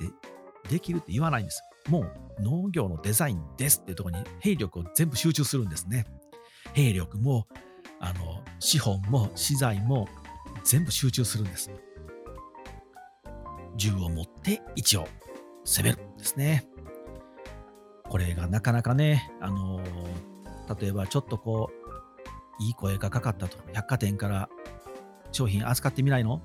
[0.70, 1.64] できるって言わないんです。
[1.90, 6.06] もう農業のデザインですっていうところに兵力を全部集中するんですね。
[6.74, 7.48] 兵力も、
[8.00, 10.08] あの、資本も資材も
[10.64, 11.72] 全部集中するんです。
[13.76, 15.08] 銃を持って位置を
[15.64, 16.68] 攻めるんですね。
[18.10, 19.82] これがなかなかね、あの、
[20.80, 21.72] 例えばちょっとこ
[22.60, 24.50] う、いい声がかかったと、百貨店から
[25.32, 26.42] 商品扱ってみないの？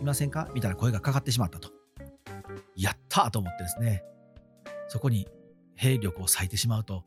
[0.00, 0.48] いませんか？
[0.54, 1.70] みたいな声がかかってしまったと。
[2.76, 4.04] やったと思ってですね、
[4.88, 5.26] そこに
[5.74, 7.02] 兵力を割いてしまうと、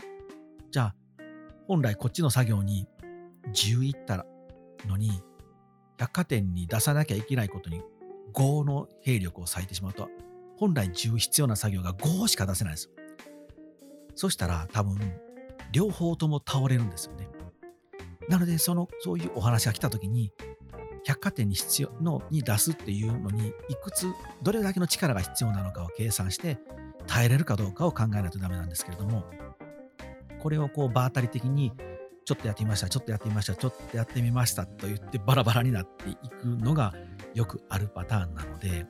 [0.71, 0.95] じゃあ、
[1.67, 2.87] 本来こっちの作業に
[3.53, 4.25] 10いった
[4.85, 5.23] のに、
[5.97, 7.81] 百貨店に出さなきゃいけないことに
[8.33, 10.09] 5の兵力を割いてしまうと、
[10.57, 12.91] 本来10必要な作業が5しか出せないんですよ。
[14.15, 14.99] そしたら多分、
[15.71, 17.29] 両方とも倒れるんですよね。
[18.29, 20.31] なので、その、そういうお話が来た時に、
[21.05, 24.07] 百貨店に必要のに出すっていうのに、いくつ、
[24.41, 26.57] どれだけの力が必要なのかを計算して、
[27.05, 29.23] 耐えれるかどうかを考えないとダメなんですけれども、
[30.39, 31.71] これをこう場当たり的に、
[32.25, 36.93] ちょっとやってみました、ちょっとやってみました、ちょっとやってみましたと言ってバラバラになっていくのが
[37.33, 38.85] よくあるパターンなので、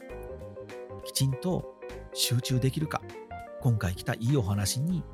[1.08, 1.80] きちんと
[2.14, 3.01] 集中できるか、
[3.62, 5.05] 今回来たいいお話に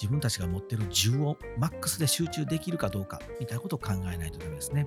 [0.00, 4.86] 自分たちが持ってる10をマックスで集中できるかどうかみたいなことを考えないとダメですね。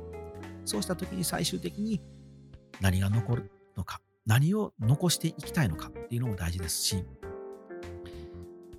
[0.63, 2.01] そうした時に最終的に
[2.79, 7.05] 何が残るのか、何を残していきたいのかっていうのも大事ですし、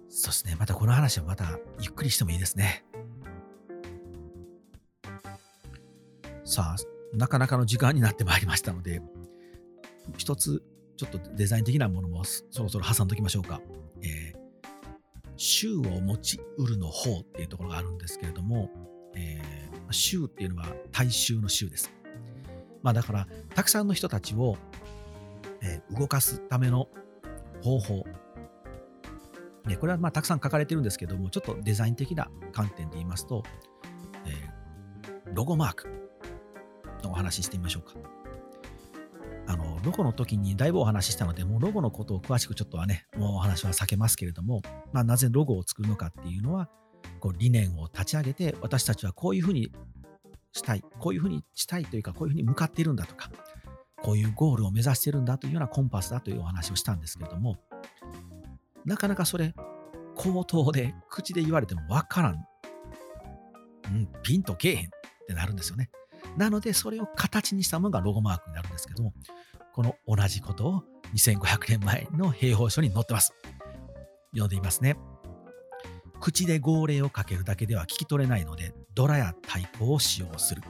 [0.09, 0.57] そうですね。
[0.59, 2.87] またこの話はまたゆっくりしてもいいですね。
[6.45, 9.03] さあ、なかなかの時間になってまいりましたので、
[10.17, 10.63] 一つ
[10.97, 13.61] ちょっとデザイン的なものもそろそろ挟んどきましょうか。
[14.03, 14.37] えー、
[15.37, 18.71] 州を持ちうるの方っていうところがあるんですけれども、
[19.15, 21.91] えー、州っていうのは大衆の州です。
[22.83, 24.57] まあだから、たくさんの人たちを、
[25.63, 26.89] えー、動かすための
[27.63, 28.05] 方法。
[29.67, 33.45] ね、これはまあたくさん書かれてるんですけども、ちょっとデザイン的な観点で言いますと、
[34.27, 35.89] えー、ロゴマーク
[37.05, 38.22] のお話ししてみましょうか。
[39.83, 44.63] ロゴの時にだいぶお話ししたので、もうロゴのことを詳しくちょっとはね、もうお話は避けますけれども、
[44.93, 46.69] まあ、なぜロゴを作るのかっていうのは、
[47.21, 49.73] こう理念を立ち上げて、私たちはこういうふうに
[50.53, 53.31] したい、こういうふうにしたいというか、こういうふうに向かっているんだとか、
[54.03, 57.57] こういうゴールを目指しているんだというようなコンパスだというお話をしたんですけれども、
[58.85, 59.55] なかなかそれ、
[60.15, 62.47] 口頭で口で言われてもわからん。
[63.87, 64.89] うん、ピンとけえへんっ
[65.27, 65.91] てなるんですよね。
[66.37, 69.13] なので、それを形にしたものがロゴマークになるんですけども、
[69.75, 70.83] この同じことを
[71.15, 73.35] 2500年前の兵法書に載ってます。
[74.33, 74.97] 読んでいますね。
[76.21, 80.63] 口で号令をかけるだけでは聞き取れないので、ドラや太鼓を使用する。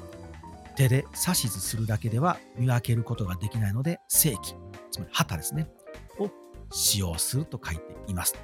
[0.76, 4.54] 手で指図するだけでは見分けることができないので、正規、
[4.90, 5.68] つまり旗ですね、
[6.18, 6.30] を
[6.70, 8.34] 使用すると書いています。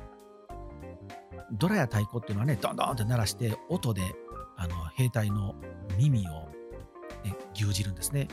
[1.53, 4.03] ドラや太鼓っていうのはね、ドンドンって鳴らして、音で
[4.57, 5.55] あの兵隊の
[5.97, 6.49] 耳を
[7.25, 8.29] ね、牛耳るんですね。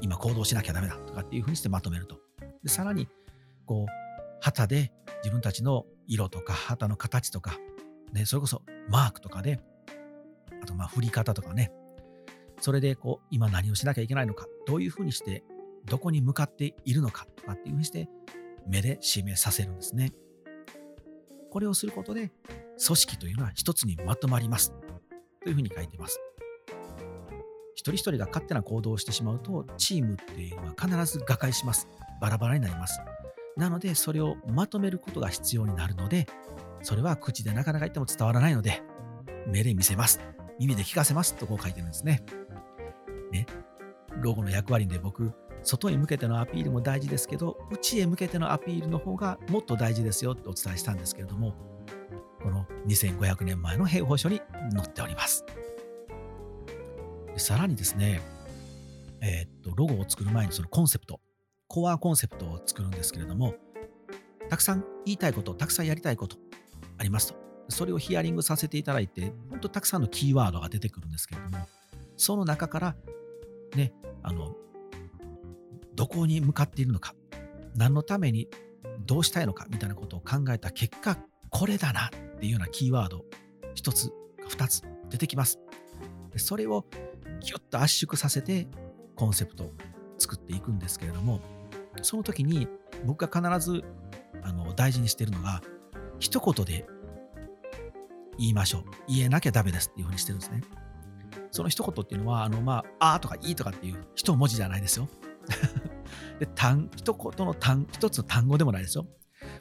[0.00, 2.18] 今行動しなきゃダメだとかっていうふうにしてまとめると。
[2.62, 3.08] で、さらに、
[3.64, 3.92] こう、
[4.40, 4.92] 旗で
[5.22, 7.58] 自分たちの色とか旗の形とか、
[8.12, 9.60] ね、それこそマークとかで、
[10.62, 11.72] あとまあ振り方とかね、
[12.60, 15.44] それでこう、今何をしなきゃいけないのか、どういうふうにして、
[15.84, 18.08] どこに向かっているのかとかっていうふうにして、
[18.66, 20.12] 目で示させるんですね。
[21.50, 22.32] これをすることで、
[22.84, 24.72] 組織というのは一つにまとまります。
[25.42, 26.20] というふうに書いてます。
[27.76, 31.88] 一人一人が勝手な行動をしてしまうと、チームっていうのは必ず瓦解します。
[32.20, 33.00] バラバラになります。
[33.56, 36.26] なので、それをまとめることが必要になるので、
[36.82, 38.82] それは口でなかなか言っても伝わらないので、
[39.46, 40.20] 目で見せます。
[40.58, 42.24] 耳で聞かせますとこう書いてるんですね。
[43.30, 43.46] ね。
[44.22, 51.54] ロゴの役割で僕、外に向けてのアピールも大事ですけど、内へ向けてのアピールの方がもっと大事ですよってお伝えしたんですけれども、
[52.42, 54.40] この2500年前の兵法書に
[54.74, 55.44] 載っております。
[57.38, 58.20] さらにですね、
[59.20, 61.20] えー、っと、ロゴを作る前にそのコンセプト、
[61.68, 63.54] コアコンセプトを作るんですけれども、
[64.48, 66.36] たくさん言いたいこと、たくさんやりたいこと
[66.98, 67.46] ありますと。
[67.68, 71.66] それをヒアリングさせていただいて、本当たくさんのキーワードが出てくるんですけれども、
[72.16, 72.96] その中から、
[73.74, 74.54] ね、あの、
[75.94, 77.14] どこに向かっているのか、
[77.74, 78.48] 何のために
[79.04, 81.18] どうしたいのかみたいなことを考えた結果、
[81.50, 83.24] これだなっていうようなキーワード、
[83.74, 84.14] 一つか
[84.48, 85.58] 二つ出てきます。
[86.36, 86.86] それを
[87.40, 88.66] ギュッと圧縮させて
[89.14, 89.72] コンセプトを
[90.18, 91.40] 作っていくんですけれども、
[92.02, 92.68] その時に
[93.04, 93.84] 僕が必ず
[94.42, 95.62] あの大事にしているのが、
[96.18, 96.86] 一言で
[98.38, 98.84] 言いましょう。
[99.08, 100.62] 言えなきゃダメですっていうふうにしてるんですね。
[101.50, 105.08] その一言っていうのは、あの、まあ、あとかいいとかっていう一文字じゃないですよ。
[106.38, 109.06] で、単、一言の単、一つの単語でもないですよ。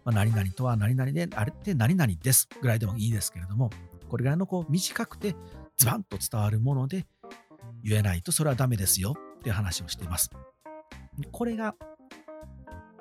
[0.04, 3.70] まあ、何々とは何々で、あれって何々ですぐらいでもいいですけれども、
[4.10, 5.36] これぐらいのこう短くて
[5.78, 7.06] ズバンと伝わるもので
[7.86, 10.30] 言えないとそれはダメですよっていう話をしています。
[11.32, 11.76] これが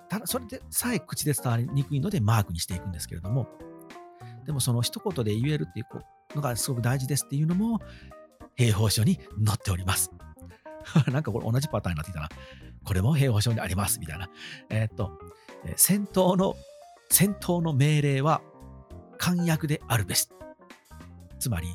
[0.09, 3.49] ただそれでさえ口で伝わりにくいのでマークにしていくんですけれども、
[4.45, 7.81] でもその一言で言えるっていうのがすごく大事ですっていうのも、
[8.57, 10.11] 兵法書に載っております。
[11.11, 12.29] なんかこれ同じパターンになってきたな。
[12.85, 14.29] これも兵法書にありますみたいな。
[14.69, 15.19] えー、っと、
[15.77, 16.55] 戦闘の、
[17.11, 18.43] 戦闘の命令は
[19.19, 20.29] 簡約であるべし。
[21.39, 21.75] つまり、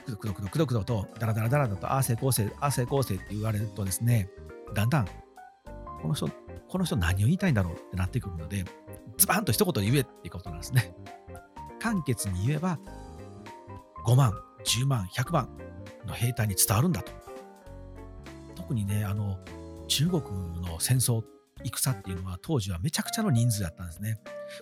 [0.00, 4.28] くどくどくどくどくどと、ダラダラダラだと、ああ、成功性、ああ、成功性って言われるとですね、
[4.74, 5.06] だんだん、
[6.02, 6.28] この人、
[6.68, 8.64] この人何を言いたいんだろうってなってくるので、
[9.16, 10.94] ズバンと一言で言えっていうことなんですね。
[11.80, 12.78] 簡潔に言えば、
[14.06, 14.32] 5万、
[14.64, 15.48] 10万、100万
[16.06, 17.12] の兵隊に伝わるんだと。
[18.54, 19.38] 特にね、あの、
[19.88, 20.22] 中国
[20.62, 21.22] の戦争、
[21.64, 24.18] 戦っていうのは当時はめちゃくちゃの人数だったんですね。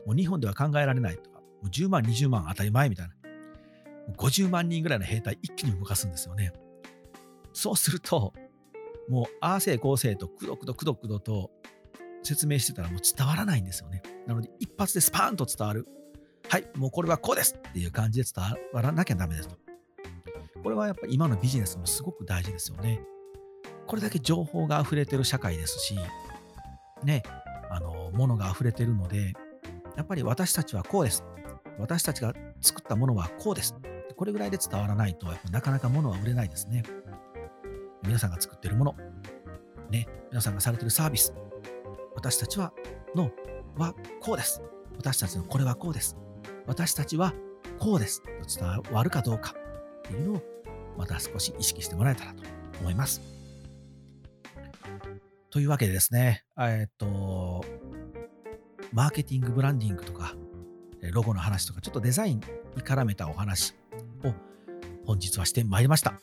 [0.07, 3.15] もう日本では考えられないとか、もう10万、20万当たり前みたいな。
[4.17, 6.53] 50万人ぐらいの兵隊一気に動かすんですよね。
[7.53, 8.33] そうすると、
[9.09, 11.51] もう、ああせいこうせいと、くどくどくどくどと
[12.23, 14.03] 説明してたらもう伝わらないんですよね。
[14.27, 15.87] なので、一発でスパーンと伝わる。
[16.49, 19.57] はい、もうこれはこうですっていう感じで伝わらなきゃダメですと。
[20.63, 23.01] これはやっぱ今のビジネスもすごく大事ですよね。
[23.87, 25.97] これだけ情報が溢れてる社会ですし、
[27.05, 27.23] ね、
[27.71, 29.35] あの、ものが溢れてるので、
[29.97, 31.25] やっぱり私たちはこうです。
[31.79, 33.75] 私たちが作ったものはこうです。
[34.19, 36.83] これぐらいで伝わらないと、やっぱなかなか物は売れないですね。
[38.03, 38.97] 皆さんが作ってるもの、
[39.91, 41.33] ね、皆さんがされてるサービス、
[42.17, 42.73] 私たちは、
[43.15, 43.31] の、
[43.77, 44.61] はこうです。
[44.97, 46.17] 私たちのこれはこうです。
[46.67, 47.33] 私たちは
[47.79, 48.21] こうです。
[48.23, 49.55] と伝わるかどうか
[50.01, 50.43] っていうのを、
[50.97, 52.43] また少し意識してもらえたらと
[52.81, 53.21] 思います。
[55.51, 57.65] というわけでですね、えっと、
[58.93, 60.35] マーケティング、ブランディングとか、
[61.13, 62.41] ロゴの話とか、ちょっとデザイン
[62.75, 63.77] に絡めたお話
[64.25, 64.35] を
[65.07, 66.21] 本日はしてまいりました。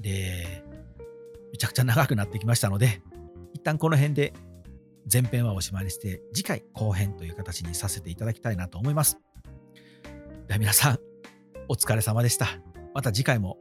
[0.00, 0.64] で、
[1.52, 3.02] めちゃくちゃ長くなってきましたので、
[3.52, 4.32] 一旦この辺で
[5.12, 9.18] 前編はおしまいにして、次回後編という形にさせていただきたいなと思います。
[10.46, 10.98] では皆さん、
[11.68, 12.46] お疲れ様でした。
[12.94, 13.58] また次回も、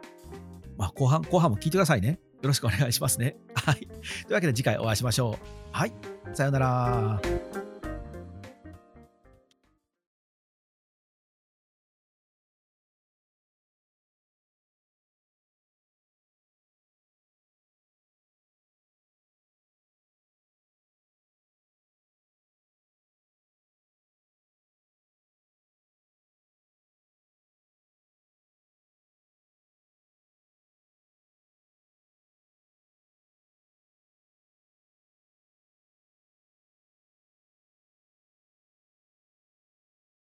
[0.78, 2.20] まあ、後半、後半も聞いてくださいね。
[2.42, 3.36] よろしくお願いしますね。
[3.54, 3.76] はい。
[3.76, 3.88] とい
[4.30, 5.46] うわけで次回お会いしましょう。
[5.72, 5.94] はい。
[6.34, 7.39] さようなら。